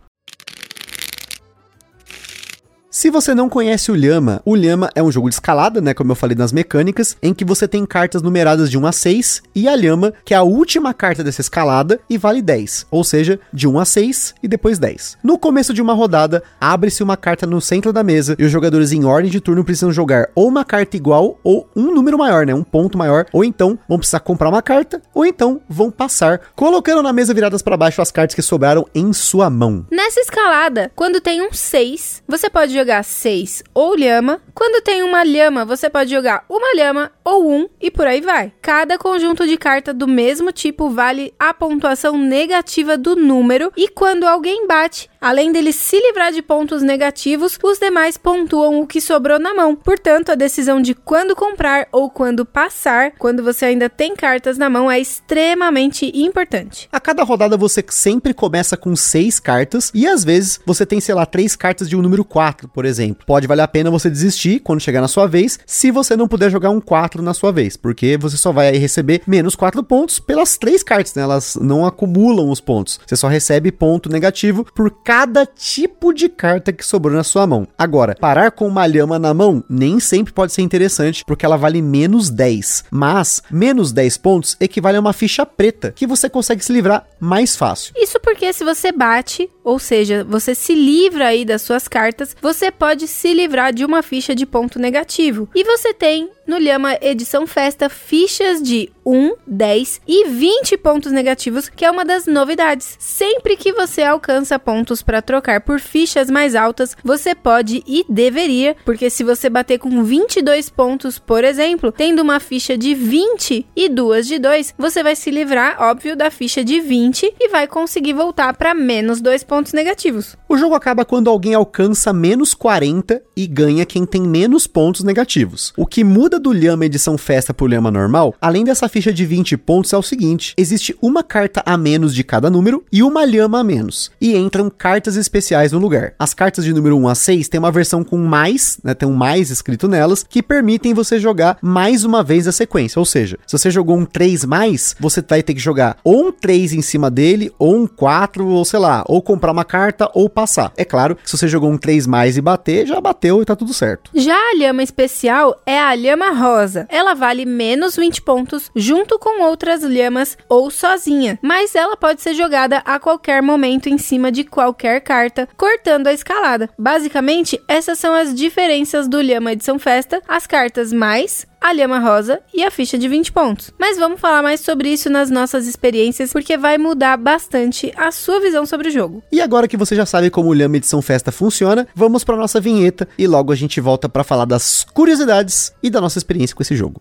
Se 2.97 3.11
você 3.11 3.35
não 3.35 3.47
conhece 3.47 3.93
o 3.93 3.95
Lhama, 3.95 4.41
o 4.43 4.55
Lhama 4.55 4.89
é 4.95 5.03
um 5.03 5.13
jogo 5.13 5.29
de 5.29 5.35
escalada, 5.35 5.83
né, 5.83 5.93
como 5.93 6.13
eu 6.13 6.17
falei 6.17 6.35
nas 6.35 6.51
mecânicas, 6.51 7.15
em 7.23 7.35
que 7.35 7.45
você 7.45 7.69
tem 7.69 7.85
cartas 7.85 8.23
numeradas 8.23 8.71
de 8.71 8.79
1 8.79 8.87
a 8.87 8.91
6 8.91 9.43
e 9.55 9.69
a 9.69 9.77
Lhama, 9.77 10.15
que 10.25 10.33
é 10.33 10.37
a 10.39 10.43
última 10.43 10.95
carta 10.95 11.23
dessa 11.23 11.43
escalada 11.43 12.01
e 12.09 12.17
vale 12.17 12.41
10, 12.41 12.87
ou 12.91 13.05
seja, 13.05 13.39
de 13.53 13.69
1 13.69 13.79
a 13.79 13.85
6 13.85 14.35
e 14.43 14.49
depois 14.49 14.79
10. 14.79 15.19
No 15.23 15.39
começo 15.39 15.75
de 15.75 15.83
uma 15.83 15.93
rodada, 15.93 16.43
abre-se 16.59 17.03
uma 17.03 17.19
carta 17.19 17.47
no 17.47 17.61
centro 17.61 17.93
da 17.93 18.03
mesa 18.03 18.35
e 18.39 18.45
os 18.45 18.51
jogadores 18.51 18.93
em 18.93 19.05
ordem 19.05 19.31
de 19.31 19.43
turno 19.43 19.63
precisam 19.63 19.93
jogar 19.93 20.31
ou 20.35 20.49
uma 20.49 20.65
carta 20.65 20.97
igual 20.97 21.39
ou 21.45 21.69
um 21.77 21.95
número 21.95 22.17
maior, 22.17 22.47
né, 22.47 22.55
um 22.55 22.65
ponto 22.65 22.97
maior, 22.97 23.27
ou 23.31 23.45
então 23.45 23.79
vão 23.87 23.99
precisar 23.99 24.21
comprar 24.21 24.49
uma 24.49 24.63
carta, 24.63 25.03
ou 25.13 25.27
então 25.27 25.61
vão 25.69 25.91
passar, 25.91 26.41
colocando 26.57 27.03
na 27.03 27.13
mesa 27.13 27.35
viradas 27.35 27.61
para 27.61 27.77
baixo 27.77 28.01
as 28.01 28.11
cartas 28.11 28.35
que 28.35 28.41
sobraram 28.41 28.87
em 28.95 29.13
sua 29.13 29.51
mão. 29.51 29.85
Nessa 29.91 30.21
escalada, 30.21 30.91
quando 30.97 31.21
tem 31.21 31.43
um 31.43 31.53
6, 31.53 32.23
você 32.27 32.49
pode 32.49 32.86
jogar 32.87 33.03
6 33.03 33.65
ou 33.75 33.97
lhama. 33.97 34.41
Quando 34.55 34.83
tem 34.83 35.03
uma 35.03 35.25
lhama, 35.25 35.65
você 35.65 35.91
pode 35.91 36.11
jogar 36.11 36.45
uma 36.49 36.75
lhama 36.75 37.11
ou 37.25 37.51
um 37.51 37.69
e 37.81 37.91
por 37.91 38.07
aí 38.07 38.21
vai. 38.21 38.53
Cada 38.63 38.97
conjunto 38.97 39.47
de 39.47 39.59
carta 39.59 39.93
do 39.93 40.07
mesmo 40.07 40.53
tipo 40.53 40.89
vale 40.89 41.35
a 41.39 41.53
pontuação 41.53 42.17
negativa 42.17 42.97
do 42.97 43.17
número 43.17 43.73
e 43.77 43.89
quando 43.89 44.25
alguém 44.25 44.67
bate, 44.67 45.11
além 45.21 45.51
dele 45.51 45.73
se 45.73 45.99
livrar 46.01 46.33
de 46.33 46.41
pontos 46.41 46.83
negativos, 46.83 47.59
os 47.61 47.79
demais 47.79 48.17
pontuam 48.17 48.81
o 48.81 48.87
que 48.87 49.01
sobrou 49.01 49.41
na 49.41 49.53
mão. 49.53 49.75
Portanto, 49.75 50.31
a 50.31 50.37
decisão 50.37 50.81
de 50.81 50.95
quando 50.95 51.35
comprar 51.35 51.89
ou 51.91 52.09
quando 52.09 52.47
passar, 52.47 53.13
quando 53.19 53.43
você 53.43 53.65
ainda 53.65 53.91
tem 53.91 54.15
cartas 54.15 54.57
na 54.57 54.71
mão, 54.71 54.91
é 54.91 55.01
extremamente 55.01 56.11
importante. 56.15 56.89
A 56.93 57.01
cada 57.01 57.25
rodada 57.25 57.57
você 57.57 57.85
sempre 57.89 58.33
começa 58.33 58.77
com 58.77 58.95
seis 58.95 59.41
cartas 59.41 59.91
e 59.93 60.07
às 60.07 60.25
vezes 60.25 60.61
você 60.65 60.87
tem, 60.87 61.01
sei 61.01 61.15
lá, 61.15 61.27
três 61.27 61.57
cartas 61.57 61.89
de 61.89 61.97
um 61.97 62.03
número 62.03 62.25
4, 62.25 62.69
por 62.77 62.85
exemplo. 62.85 63.25
Pode 63.27 63.47
valer 63.47 63.63
a 63.63 63.69
pena 63.69 63.91
você 63.91 64.11
desistir 64.11 64.61
quando 64.61 64.83
chegar 64.83 65.01
na 65.01 65.09
sua 65.09 65.27
vez, 65.27 65.59
se 65.65 65.91
você 65.91 66.15
não 66.15 66.29
puder 66.29 66.51
jogar 66.51 66.69
um 66.69 66.79
4 66.79 67.23
na 67.23 67.33
sua 67.33 67.51
vez, 67.51 67.75
porque 67.75 68.19
você 68.19 68.37
só 68.37 68.53
vai 68.53 68.77
receber 68.77 69.23
menos 69.27 69.57
4 69.57 69.83
pontos 69.83 70.21
pelas 70.21 70.59
três 70.59 70.83
cartas, 70.83 71.15
né? 71.15 71.23
Elas 71.23 71.57
não 71.59 71.87
acumulam 71.87 72.51
os 72.51 72.61
pontos. 72.61 73.01
Você 73.07 73.17
só 73.17 73.29
recebe 73.29 73.73
ponto 73.73 74.11
negativo 74.11 74.67
por 74.75 74.91
cada 75.03 75.47
tipo 75.47 76.13
de 76.13 76.29
carta 76.29 76.71
que 76.71 76.85
sobrou 76.85 77.17
na 77.17 77.25
sua 77.25 77.47
mão. 77.47 77.67
Agora, 77.79 78.15
parar 78.15 78.51
com 78.51 78.69
uma 78.69 78.87
lhama 78.87 79.19
na 79.19 79.33
mão 79.33 79.65
nem 79.71 79.99
sempre 79.99 80.35
pode 80.35 80.53
ser 80.53 80.61
interessante, 80.61 81.25
porque 81.25 81.47
ela 81.47 81.57
vale 81.57 81.81
menos 81.81 82.29
10. 82.29 82.85
Mas 82.91 83.43
menos 83.51 83.91
10 83.91 84.19
pontos 84.19 84.55
equivale 84.61 84.99
a 84.99 85.01
uma 85.01 85.15
ficha 85.15 85.47
preta, 85.47 85.93
que 85.93 86.07
você 86.07 86.29
consegue 86.29 86.63
se 86.63 86.75
livrar 86.75 87.07
mais 87.19 87.57
fácil. 87.57 87.95
Isso 87.97 88.21
porque 88.21 88.53
se 88.53 88.65
você 88.65 88.93
bate, 88.93 89.49
ou 89.65 89.79
seja, 89.79 90.25
você 90.29 90.55
se 90.55 90.75
livra 90.75 91.29
aí 91.29 91.43
das 91.43 91.63
suas 91.63 91.89
cartas, 91.89 92.37
você 92.43 92.66
pode 92.71 93.07
se 93.07 93.33
livrar 93.33 93.73
de 93.73 93.85
uma 93.85 94.03
ficha 94.03 94.35
de 94.35 94.47
ponto 94.47 94.79
negativo. 94.79 95.49
E 95.55 95.65
você 95.65 95.93
tem 95.93 96.31
no 96.47 96.59
Lhama 96.59 96.97
Edição 97.01 97.47
Festa 97.47 97.89
fichas 97.89 98.63
de 98.63 98.91
1, 99.05 99.35
10 99.47 100.01
e 100.07 100.29
20 100.29 100.77
pontos 100.79 101.13
negativos, 101.13 101.69
que 101.69 101.85
é 101.85 101.91
uma 101.91 102.05
das 102.05 102.27
novidades. 102.27 102.97
Sempre 102.99 103.57
que 103.57 103.73
você 103.73 104.03
alcança 104.03 104.59
pontos 104.59 105.01
para 105.01 105.23
trocar 105.23 105.61
por 105.61 105.79
fichas 105.79 106.29
mais 106.29 106.55
altas, 106.55 106.97
você 107.05 107.35
pode 107.35 107.85
e 107.87 108.05
deveria, 108.09 108.77
porque 108.85 109.09
se 109.09 109.23
você 109.23 109.49
bater 109.49 109.79
com 109.79 110.03
22 110.03 110.69
pontos, 110.71 111.19
por 111.19 111.45
exemplo, 111.45 111.93
tendo 111.93 112.21
uma 112.21 112.41
ficha 112.41 112.77
de 112.77 112.95
20 112.95 113.67
e 113.77 113.89
duas 113.89 114.27
de 114.27 114.39
2, 114.39 114.75
você 114.77 115.03
vai 115.03 115.15
se 115.15 115.31
livrar, 115.31 115.81
óbvio, 115.81 116.17
da 116.17 116.31
ficha 116.31 116.65
de 116.65 116.81
20 116.81 117.35
e 117.39 117.49
vai 117.49 117.69
conseguir 117.69 118.13
voltar 118.13 118.55
para 118.57 118.75
menos 118.75 119.21
2 119.21 119.45
pontos 119.45 119.73
negativos. 119.73 120.37
O 120.49 120.57
jogo 120.57 120.75
acaba 120.75 121.05
quando 121.05 121.31
alguém 121.31 121.55
alcança 121.55 122.13
menos 122.13 122.55
40 122.55 123.23
e 123.37 123.47
ganha 123.47 123.87
quem 123.87 124.05
tem 124.05 124.23
menos 124.23 124.67
pontos 124.67 125.05
negativos. 125.05 125.73
O 125.77 125.87
que 125.87 126.03
muda 126.03 126.36
do 126.39 126.53
Lhama 126.53 126.85
edição 126.85 127.19
festa 127.19 127.53
pro 127.53 127.67
Lhama 127.67 127.91
normal, 127.91 128.35
além 128.41 128.65
dessa 128.65 128.89
ficha 128.89 129.13
de 129.13 129.25
20 129.25 129.57
pontos, 129.57 129.93
é 129.93 129.97
o 129.97 130.03
seguinte: 130.03 130.55
existe 130.57 130.97
uma 131.01 131.23
carta 131.23 131.63
a 131.65 131.77
menos 131.77 132.15
de 132.15 132.23
cada 132.25 132.51
número 132.51 132.85
e 132.93 133.03
uma 133.03 133.25
Lhama 133.25 133.61
a 133.61 133.65
menos. 133.65 134.11
E 134.21 134.37
entram 134.37 134.71
cartas 134.71 135.17
especiais 135.17 135.73
no 135.73 135.79
lugar. 135.79 136.15
As 136.19 136.35
cartas 136.35 136.65
de 136.65 136.73
número 136.73 136.97
1 136.97 137.09
a 137.09 137.15
6 137.15 137.49
tem 137.49 137.59
uma 137.59 137.73
versão 137.73 138.03
com 138.03 138.17
mais, 138.19 138.79
né, 138.83 138.95
tem 138.95 139.09
um 139.09 139.15
mais 139.15 139.51
escrito 139.51 139.89
nelas, 139.89 140.25
que 140.29 140.43
permitem 140.43 140.95
você 140.95 141.19
jogar 141.19 141.59
mais 141.63 142.05
uma 142.05 142.23
vez 142.23 142.47
a 142.47 142.53
sequência. 142.53 142.99
Ou 142.99 143.05
seja, 143.05 143.39
se 143.47 143.57
você 143.57 143.71
jogou 143.71 143.97
um 143.97 144.05
3 144.05 144.45
mais, 144.45 144.95
você 144.99 145.23
vai 145.29 145.43
ter 145.43 145.55
que 145.55 145.61
jogar 145.61 145.99
ou 146.05 146.29
um 146.29 146.33
3 146.33 146.73
em 146.73 146.83
cima 146.83 147.11
dele, 147.11 147.53
ou 147.59 147.77
um 147.77 147.87
4, 147.87 148.47
ou 148.47 148.65
sei 148.65 148.79
lá, 148.79 149.05
ou 149.07 149.21
comprar 149.21 149.53
uma 149.53 149.65
carta 149.65 150.11
ou 150.15 150.29
passar. 150.29 150.73
É 150.77 150.85
claro, 150.85 151.17
se 151.25 151.37
você 151.37 151.49
jogou 151.49 151.71
um 151.71 151.79
3 151.79 152.07
mais 152.07 152.37
e 152.37 152.41
bater, 152.41 152.87
já 152.87 153.01
bateu 153.01 153.43
e 153.43 153.45
tá 153.45 153.57
tudo 153.57 153.75
certo. 153.75 154.11
Já 154.15 154.35
a 154.35 154.57
lhama 154.57 154.83
especial 154.83 155.61
é 155.67 155.81
a 155.81 155.95
lhama 155.95 156.26
lhama 156.27 156.31
rosa. 156.31 156.87
Ela 156.89 157.15
vale 157.15 157.45
menos 157.45 157.97
20 157.97 158.23
pontos 158.23 158.71
junto 158.75 159.19
com 159.19 159.43
outras 159.43 159.83
lhamas 159.83 160.37
ou 160.49 160.71
sozinha, 160.71 161.39
mas 161.43 161.75
ela 161.75 161.97
pode 161.97 162.23
ser 162.23 162.35
jogada 162.35 162.79
a 162.85 162.99
qualquer 162.99 163.43
momento 163.43 163.89
em 163.89 163.99
cima 163.99 164.33
de 164.33 164.45
qualquer 164.45 165.01
carta, 165.01 165.49
cortando 165.57 166.07
a 166.07 166.13
escalada. 166.13 166.69
Basicamente, 166.79 167.61
essas 167.69 167.99
são 167.99 168.15
as 168.15 168.35
diferenças 168.35 169.09
do 169.09 169.21
lhama 169.21 169.53
edição 169.53 169.79
festa, 169.79 170.23
as 170.27 170.47
cartas 170.47 170.93
mais 170.93 171.47
a 171.61 171.73
lhama 171.73 171.99
rosa 171.99 172.41
e 172.53 172.63
a 172.63 172.71
ficha 172.71 172.99
de 172.99 173.09
20 173.09 173.33
pontos. 173.33 173.71
Mas 173.79 173.99
vamos 173.99 174.21
falar 174.21 174.43
mais 174.43 174.61
sobre 174.61 174.89
isso 174.89 175.11
nas 175.11 175.31
nossas 175.31 175.67
experiências, 175.67 176.33
porque 176.33 176.57
vai 176.57 176.79
mudar 176.79 177.17
bastante 177.17 177.93
a 177.97 178.11
sua 178.11 178.41
visão 178.41 178.67
sobre 178.67 178.89
o 178.89 178.93
jogo. 178.93 179.23
E 179.31 179.41
agora 179.41 179.69
que 179.69 179.77
você 179.77 179.95
já 179.95 180.07
sabe 180.07 180.31
como 180.31 180.51
o 180.51 180.55
Lhama 180.55 180.77
Edição 180.77 181.03
Festa 181.03 181.33
funciona, 181.33 181.87
vamos 181.95 182.25
para 182.25 182.37
nossa 182.37 182.61
vinheta 182.61 183.09
e 183.19 183.27
logo 183.27 183.53
a 183.53 183.57
gente 183.57 183.81
volta 183.81 184.09
para 184.09 184.25
falar 184.25 184.45
das 184.45 184.85
curiosidades 184.93 185.73
e 185.83 185.91
da 185.91 186.01
nossa 186.01 186.19
experiência 186.19 186.55
com 186.55 186.63
esse 186.63 186.77
jogo. 186.77 187.01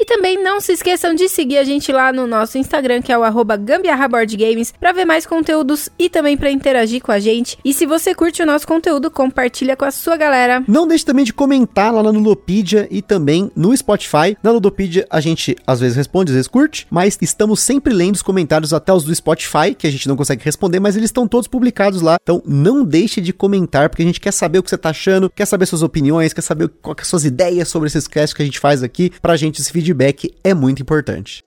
E 0.00 0.04
também 0.06 0.42
não 0.42 0.62
se 0.62 0.72
esqueçam 0.72 1.14
de 1.14 1.28
seguir 1.28 1.58
a 1.58 1.62
gente 1.62 1.92
lá 1.92 2.10
no 2.10 2.26
nosso 2.26 2.56
Instagram, 2.56 3.02
que 3.02 3.12
é 3.12 3.18
o 3.18 3.22
arroba 3.22 3.54
Gambiarra 3.54 4.08
Board 4.08 4.34
Games, 4.34 4.72
para 4.80 4.92
ver 4.92 5.04
mais 5.04 5.26
conteúdos 5.26 5.90
e 5.98 6.08
também 6.08 6.38
para 6.38 6.50
interagir 6.50 7.02
com 7.02 7.12
a 7.12 7.20
gente. 7.20 7.58
E 7.62 7.74
se 7.74 7.84
você 7.84 8.14
curte 8.14 8.42
o 8.42 8.46
nosso 8.46 8.66
conteúdo, 8.66 9.10
compartilha 9.10 9.76
com 9.76 9.84
a 9.84 9.90
sua 9.90 10.16
galera. 10.16 10.64
Não 10.66 10.88
deixe 10.88 11.04
também 11.04 11.22
de 11.22 11.34
comentar 11.34 11.92
lá 11.92 12.02
na 12.02 12.08
Ludopedia 12.08 12.88
e 12.90 13.02
também 13.02 13.52
no 13.54 13.76
Spotify. 13.76 14.38
Na 14.42 14.52
Ludopedia 14.52 15.06
a 15.10 15.20
gente 15.20 15.54
às 15.66 15.80
vezes 15.80 15.98
responde, 15.98 16.30
às 16.30 16.34
vezes 16.34 16.48
curte, 16.48 16.86
mas 16.90 17.18
estamos 17.20 17.60
sempre 17.60 17.92
lendo 17.92 18.14
os 18.14 18.22
comentários 18.22 18.72
até 18.72 18.94
os 18.94 19.04
do 19.04 19.14
Spotify, 19.14 19.74
que 19.76 19.86
a 19.86 19.90
gente 19.92 20.08
não 20.08 20.16
consegue 20.16 20.42
responder, 20.42 20.80
mas 20.80 20.96
eles 20.96 21.08
estão 21.08 21.28
todos 21.28 21.46
publicados 21.46 22.00
lá. 22.00 22.16
Então 22.22 22.42
não 22.46 22.86
deixe 22.86 23.20
de 23.20 23.34
comentar, 23.34 23.90
porque 23.90 24.02
a 24.02 24.06
gente 24.06 24.18
quer 24.18 24.32
saber 24.32 24.60
o 24.60 24.62
que 24.62 24.70
você 24.70 24.78
tá 24.78 24.88
achando, 24.88 25.28
quer 25.28 25.44
saber 25.44 25.66
suas 25.66 25.82
opiniões, 25.82 26.32
quer 26.32 26.40
saber 26.40 26.70
quais 26.80 26.96
são 27.00 27.02
as 27.02 27.08
suas 27.08 27.24
ideias 27.26 27.68
sobre 27.68 27.88
esses 27.88 28.08
casts 28.08 28.32
que 28.32 28.40
a 28.40 28.46
gente 28.46 28.58
faz 28.58 28.82
aqui, 28.82 29.12
pra 29.20 29.36
gente 29.36 29.60
esse 29.60 29.70
feedback 29.90 30.32
é 30.44 30.54
muito 30.54 30.82
importante. 30.82 31.44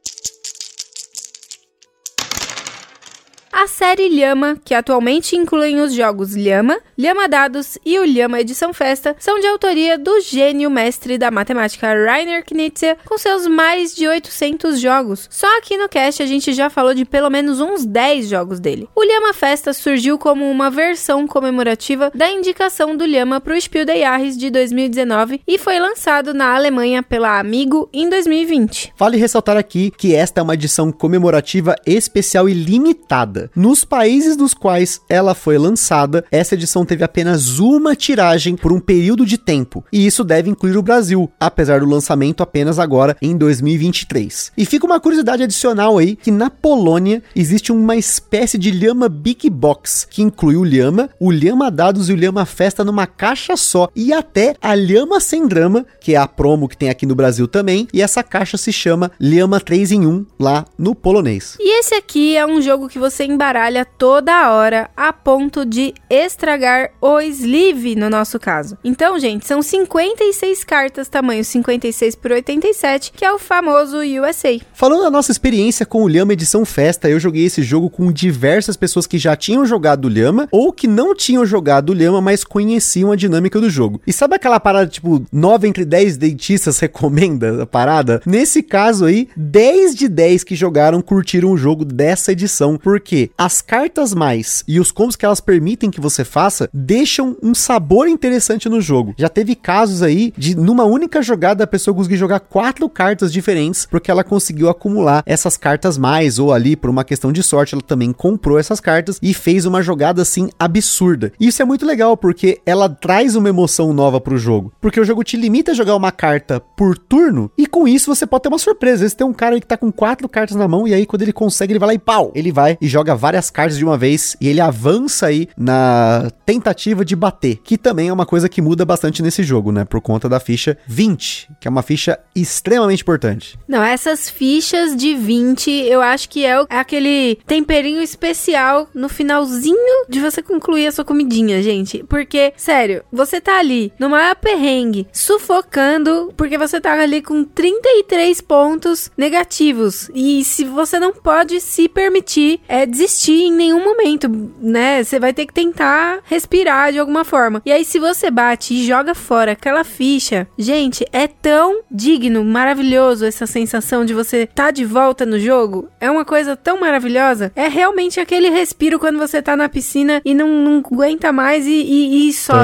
A 3.64 3.68
série 3.68 4.10
Lhama, 4.10 4.58
que 4.66 4.74
atualmente 4.74 5.38
incluem 5.38 5.80
os 5.80 5.94
jogos 5.94 6.36
Lhama, 6.36 6.78
Lhama 7.00 7.30
Dados 7.30 7.78
e 7.86 7.98
o 7.98 8.04
Lhama 8.04 8.42
Edição 8.42 8.74
Festa, 8.74 9.16
são 9.18 9.40
de 9.40 9.48
autoria 9.48 9.98
do 9.98 10.20
gênio 10.20 10.70
mestre 10.70 11.18
da 11.18 11.32
matemática 11.32 11.88
Rainer 11.88 12.44
Knizia, 12.44 12.98
com 13.06 13.18
seus 13.18 13.48
mais 13.48 13.96
de 13.96 14.06
800 14.06 14.82
jogos. 14.82 15.30
Só 15.32 15.48
aqui 15.58 15.78
no 15.78 15.88
cast 15.88 16.22
a 16.22 16.26
gente 16.26 16.52
já 16.52 16.70
falou 16.70 16.94
de 16.94 17.06
pelo 17.06 17.30
menos 17.30 17.62
uns 17.62 17.86
10 17.86 18.28
jogos 18.28 18.60
dele. 18.60 18.90
O 18.94 19.02
Lhama 19.02 19.32
Festa 19.34 19.72
surgiu 19.72 20.18
como 20.18 20.52
uma 20.52 20.70
versão 20.70 21.26
comemorativa 21.26 22.12
da 22.14 22.30
indicação 22.30 22.98
do 22.98 23.06
Lhama 23.06 23.40
para 23.40 23.56
o 23.56 23.62
Spiel 23.62 23.86
des 23.86 24.02
Jahres 24.02 24.38
de 24.38 24.50
2019 24.50 25.40
e 25.48 25.58
foi 25.58 25.80
lançado 25.80 26.34
na 26.34 26.54
Alemanha 26.54 27.02
pela 27.02 27.40
Amigo 27.40 27.90
em 27.94 28.10
2020. 28.10 28.92
Vale 28.98 29.16
ressaltar 29.16 29.56
aqui 29.56 29.90
que 29.90 30.14
esta 30.14 30.42
é 30.42 30.44
uma 30.44 30.56
edição 30.56 30.92
comemorativa 30.92 31.78
especial 31.86 32.50
e 32.50 32.54
limitada. 32.54 33.53
Nos 33.56 33.86
países 33.86 34.36
dos 34.36 34.52
quais 34.56 35.00
ela 35.08 35.36
foi 35.36 35.60
lançada, 35.60 36.26
essa 36.32 36.56
edição 36.56 36.84
teve 36.84 37.04
apenas 37.04 37.60
uma 37.60 37.96
tiragem 37.96 38.56
por 38.56 38.74
um 38.74 38.80
período 38.80 39.28
de 39.28 39.38
tempo, 39.38 39.86
e 39.94 40.08
isso 40.08 40.24
deve 40.24 40.50
incluir 40.50 40.76
o 40.76 40.82
Brasil, 40.82 41.32
apesar 41.40 41.82
do 41.82 41.86
lançamento 41.86 42.42
apenas 42.42 42.80
agora 42.80 43.16
em 43.22 43.38
2023. 43.38 44.54
E 44.58 44.66
fica 44.66 44.88
uma 44.88 45.00
curiosidade 45.00 45.44
adicional 45.44 46.00
aí 46.00 46.16
que 46.16 46.32
na 46.32 46.50
Polônia 46.50 47.22
existe 47.36 47.72
uma 47.72 47.96
espécie 47.96 48.58
de 48.58 48.72
Lhama 48.72 49.08
Big 49.08 49.48
Box, 49.52 50.08
que 50.10 50.24
inclui 50.24 50.56
o 50.56 50.64
Lhama, 50.64 51.12
o 51.20 51.30
Lhama 51.30 51.70
Dados 51.70 52.10
e 52.10 52.14
o 52.14 52.18
Lhama 52.18 52.48
Festa 52.48 52.84
numa 52.84 53.06
caixa 53.06 53.56
só, 53.56 53.88
e 53.96 54.12
até 54.12 54.56
a 54.60 54.74
Lhama 54.74 55.20
Sem 55.20 55.48
Drama, 55.48 55.86
que 56.02 56.16
é 56.16 56.18
a 56.18 56.28
promo 56.28 56.68
que 56.68 56.78
tem 56.78 56.90
aqui 56.90 57.06
no 57.06 57.14
Brasil 57.14 57.48
também, 57.48 57.88
e 57.94 58.02
essa 58.02 58.24
caixa 58.24 58.58
se 58.58 58.74
chama 58.74 59.12
Lhama 59.22 59.60
3 59.60 59.92
em 59.92 60.08
1 60.08 60.26
lá 60.40 60.66
no 60.76 60.96
polonês. 60.96 61.56
E 61.60 61.80
esse 61.80 61.94
aqui 61.94 62.36
é 62.36 62.46
um 62.48 62.60
jogo 62.60 62.90
que 62.90 62.98
você 62.98 63.24
embaralha 63.44 63.84
toda 63.84 64.54
hora 64.54 64.90
a 64.96 65.12
ponto 65.12 65.66
de 65.66 65.94
estragar 66.10 66.92
o 67.02 67.20
sleeve 67.20 67.94
no 67.94 68.10
nosso 68.10 68.40
caso. 68.40 68.78
Então, 68.82 69.20
gente, 69.20 69.46
são 69.46 69.62
56 69.62 70.64
cartas 70.64 71.10
tamanho 71.10 71.44
56 71.44 72.16
por 72.16 72.32
87, 72.32 73.12
que 73.12 73.26
é 73.26 73.34
o 73.34 73.38
famoso 73.38 73.98
USA. 73.98 74.58
Falando 74.74 75.04
da 75.04 75.12
nossa 75.12 75.30
experiência 75.30 75.86
com 75.86 76.04
o 76.04 76.08
Lhama 76.08 76.32
Edição 76.32 76.64
Festa, 76.64 77.10
eu 77.10 77.20
joguei 77.20 77.46
esse 77.46 77.62
jogo 77.62 77.90
com 77.90 78.14
diversas 78.14 78.78
pessoas 78.78 79.06
que 79.06 79.18
já 79.18 79.36
tinham 79.36 79.66
jogado 79.66 80.06
o 80.06 80.10
Lhama 80.10 80.48
ou 80.50 80.72
que 80.72 80.88
não 80.88 81.14
tinham 81.14 81.46
jogado 81.46 81.90
o 81.90 81.94
Lhama, 81.94 82.22
mas 82.22 82.46
conheciam 82.46 83.12
a 83.12 83.16
dinâmica 83.18 83.60
do 83.60 83.70
jogo. 83.70 84.02
E 84.08 84.14
sabe 84.14 84.36
aquela 84.36 84.60
parada 84.60 84.88
tipo 84.88 85.26
9 85.34 85.68
entre 85.68 85.84
10 85.84 86.16
dentistas 86.16 86.80
recomenda 86.84 87.64
a 87.64 87.66
parada? 87.66 88.22
Nesse 88.26 88.64
caso 88.64 89.04
aí, 89.04 89.28
10 89.36 89.96
de 89.96 90.08
10 90.08 90.46
que 90.46 90.56
jogaram 90.56 91.02
curtiram 91.02 91.52
o 91.52 91.58
jogo 91.58 91.84
dessa 91.84 92.32
edição, 92.32 92.78
porque 92.78 93.32
as 93.38 93.62
cartas 93.62 94.14
mais 94.14 94.64
e 94.68 94.80
os 94.80 94.92
combos 94.92 95.16
que 95.16 95.26
elas 95.26 95.42
permitem 95.42 95.92
que 95.92 96.02
você 96.02 96.24
faça 96.24 96.70
deixam 96.74 97.36
um 97.42 97.54
sabor 97.54 98.08
interessante 98.08 98.70
no 98.70 98.82
jogo. 98.82 99.14
Já 99.18 99.30
teve 99.30 99.56
casos 99.56 100.02
aí 100.02 100.34
de 100.38 100.56
numa 100.56 100.84
única 100.84 101.22
jogada 101.22 101.64
a 101.64 101.68
pessoa 101.68 101.96
conseguir 101.96 102.18
jogar 102.18 102.40
quatro 102.40 102.88
cartas 102.90 103.32
diferentes 103.32 103.86
porque 103.86 104.12
ela 104.12 104.24
conseguiu 104.24 104.70
acumular 104.70 105.24
essas 105.26 105.58
cartas 105.58 105.98
mais 105.98 106.40
ou 106.40 106.54
ali 106.54 106.76
por 106.76 106.90
uma 106.90 107.04
questão 107.04 107.32
de 107.32 107.44
sorte 107.44 107.76
ela 107.76 107.82
também 107.82 108.12
comprou 108.12 108.60
essas 108.60 108.80
cartas 108.80 109.20
e 109.22 109.34
fez 109.34 109.66
uma 109.66 109.82
jogada 109.82 110.22
assim 110.22 110.50
absurda. 110.60 111.32
Isso 111.40 111.62
é 111.62 111.66
muito 111.66 111.86
legal 111.86 112.16
porque 112.16 112.62
ela 112.66 112.90
traz 112.90 113.36
uma 113.36 113.50
emoção 113.50 113.94
nova 113.94 114.22
pro 114.22 114.38
jogo, 114.38 114.72
porque 114.80 115.00
o 115.00 115.06
jogo 115.06 115.24
te 115.24 115.38
limita 115.38 115.72
a 115.72 115.76
jogar 115.76 115.96
uma 115.96 116.12
carta 116.12 116.60
por 116.60 116.98
turno 116.98 117.52
e 117.58 117.66
com 117.66 117.88
isso 117.88 118.14
você 118.14 118.26
pode 118.26 118.44
ter 118.44 118.50
uma 118.50 118.60
surpresa. 118.60 118.94
Às 118.94 119.02
vezes 119.02 119.16
tem 119.16 119.26
um 119.26 119.34
cara 119.34 119.56
aí 119.56 119.62
que 119.62 119.68
tá 119.68 119.78
com 119.78 119.92
quatro 119.92 120.30
cartas 120.30 120.56
na 120.56 120.68
mão 120.68 120.88
e 120.88 120.94
aí 120.94 121.06
quando 121.06 121.24
ele 121.24 121.34
consegue 121.34 121.74
ele 121.74 121.80
vai 121.80 121.88
lá 121.88 121.94
e 121.94 122.00
pau, 122.00 122.32
ele 122.36 122.52
vai 122.52 122.78
e 122.80 122.88
joga 122.88 123.16
várias 123.24 123.50
cartas 123.50 123.78
de 123.78 123.86
uma 123.86 123.98
vez 123.98 124.36
e 124.42 124.50
ele 124.50 124.60
avança 124.60 125.28
aí 125.28 125.48
na 125.58 126.30
tentativa 126.46 127.06
de 127.06 127.16
bater, 127.16 127.56
que 127.64 127.78
também 127.78 128.10
é 128.10 128.14
uma 128.14 128.26
coisa 128.26 128.50
que 128.50 128.62
muda 128.62 128.84
bastante 128.84 129.24
nesse 129.24 129.44
jogo, 129.44 129.72
né? 129.72 129.86
Por 129.86 130.02
conta 130.02 130.28
da 130.28 130.42
ficha 130.42 130.78
20, 130.88 131.52
que 131.58 131.66
é 131.66 131.72
uma 131.72 131.82
ficha 131.82 132.20
extremamente 132.36 133.02
importante. 133.02 133.58
Não, 133.66 133.82
essas 133.82 134.30
fichas 134.30 134.94
de 134.94 135.16
20, 135.16 135.72
eu 135.72 136.02
acho 136.02 136.28
que 136.28 136.46
é, 136.46 136.66
é 136.70 136.78
aquele 136.78 137.38
temperinho 137.48 138.02
especial 138.02 138.90
no 138.94 139.08
finalzinho 139.08 140.06
de 140.10 140.20
você 140.20 140.42
concluir 140.42 140.88
a 140.88 140.92
sua 140.92 141.06
comidinha, 141.06 141.64
gente. 141.64 142.04
Porque, 142.04 142.52
sério, 142.58 143.06
você 143.10 143.40
tá 143.40 143.58
ali 143.58 143.94
no 143.98 144.10
maior 144.10 144.36
perrengue, 144.36 145.08
sufocando, 145.14 146.34
porque 146.36 146.58
você 146.58 146.82
tá 146.82 146.92
ali 146.92 147.22
com 147.22 147.46
33 147.46 148.42
pontos 148.42 149.10
negativos. 149.16 150.12
E 150.14 150.44
se 150.44 150.66
você 150.66 151.00
não 151.00 151.14
pode 151.14 151.62
se 151.62 151.88
permitir 151.88 152.60
é 152.68 152.86
desistir 152.86 153.13
desistir 153.14 153.44
em 153.44 153.52
nenhum 153.52 153.84
momento, 153.84 154.30
né? 154.62 155.04
Você 155.04 155.20
vai 155.20 155.34
ter 155.34 155.46
que 155.46 155.54
tentar 155.54 156.20
respirar 156.26 156.92
de 156.92 157.00
alguma 157.00 157.24
forma. 157.24 157.62
E 157.66 157.72
aí, 157.72 157.86
se 157.86 158.00
você 158.00 158.32
bate 158.32 158.74
e 158.74 158.86
joga 158.86 159.14
fora 159.14 159.52
aquela 159.52 159.84
ficha, 159.84 160.48
gente, 160.58 161.06
é 161.12 161.28
tão 161.28 161.82
digno, 161.92 162.44
maravilhoso 162.44 163.26
essa 163.26 163.46
sensação 163.46 164.04
de 164.06 164.14
você 164.14 164.44
estar 164.44 164.66
tá 164.66 164.72
de 164.72 164.84
volta 164.86 165.26
no 165.26 165.40
jogo. 165.40 165.88
É 166.00 166.10
uma 166.10 166.26
coisa 166.26 166.56
tão 166.56 166.80
maravilhosa. 166.80 167.52
É 167.56 167.68
realmente 167.68 168.20
aquele 168.20 168.50
respiro 168.50 169.00
quando 169.00 169.20
você 169.20 169.42
tá 169.42 169.56
na 169.56 169.70
piscina 169.70 170.22
e 170.26 170.34
não, 170.34 170.48
não 170.48 170.78
aguenta 170.80 171.32
mais 171.32 171.66
e, 171.66 171.72
e, 171.72 172.30
e 172.30 172.34
sobe. 172.34 172.60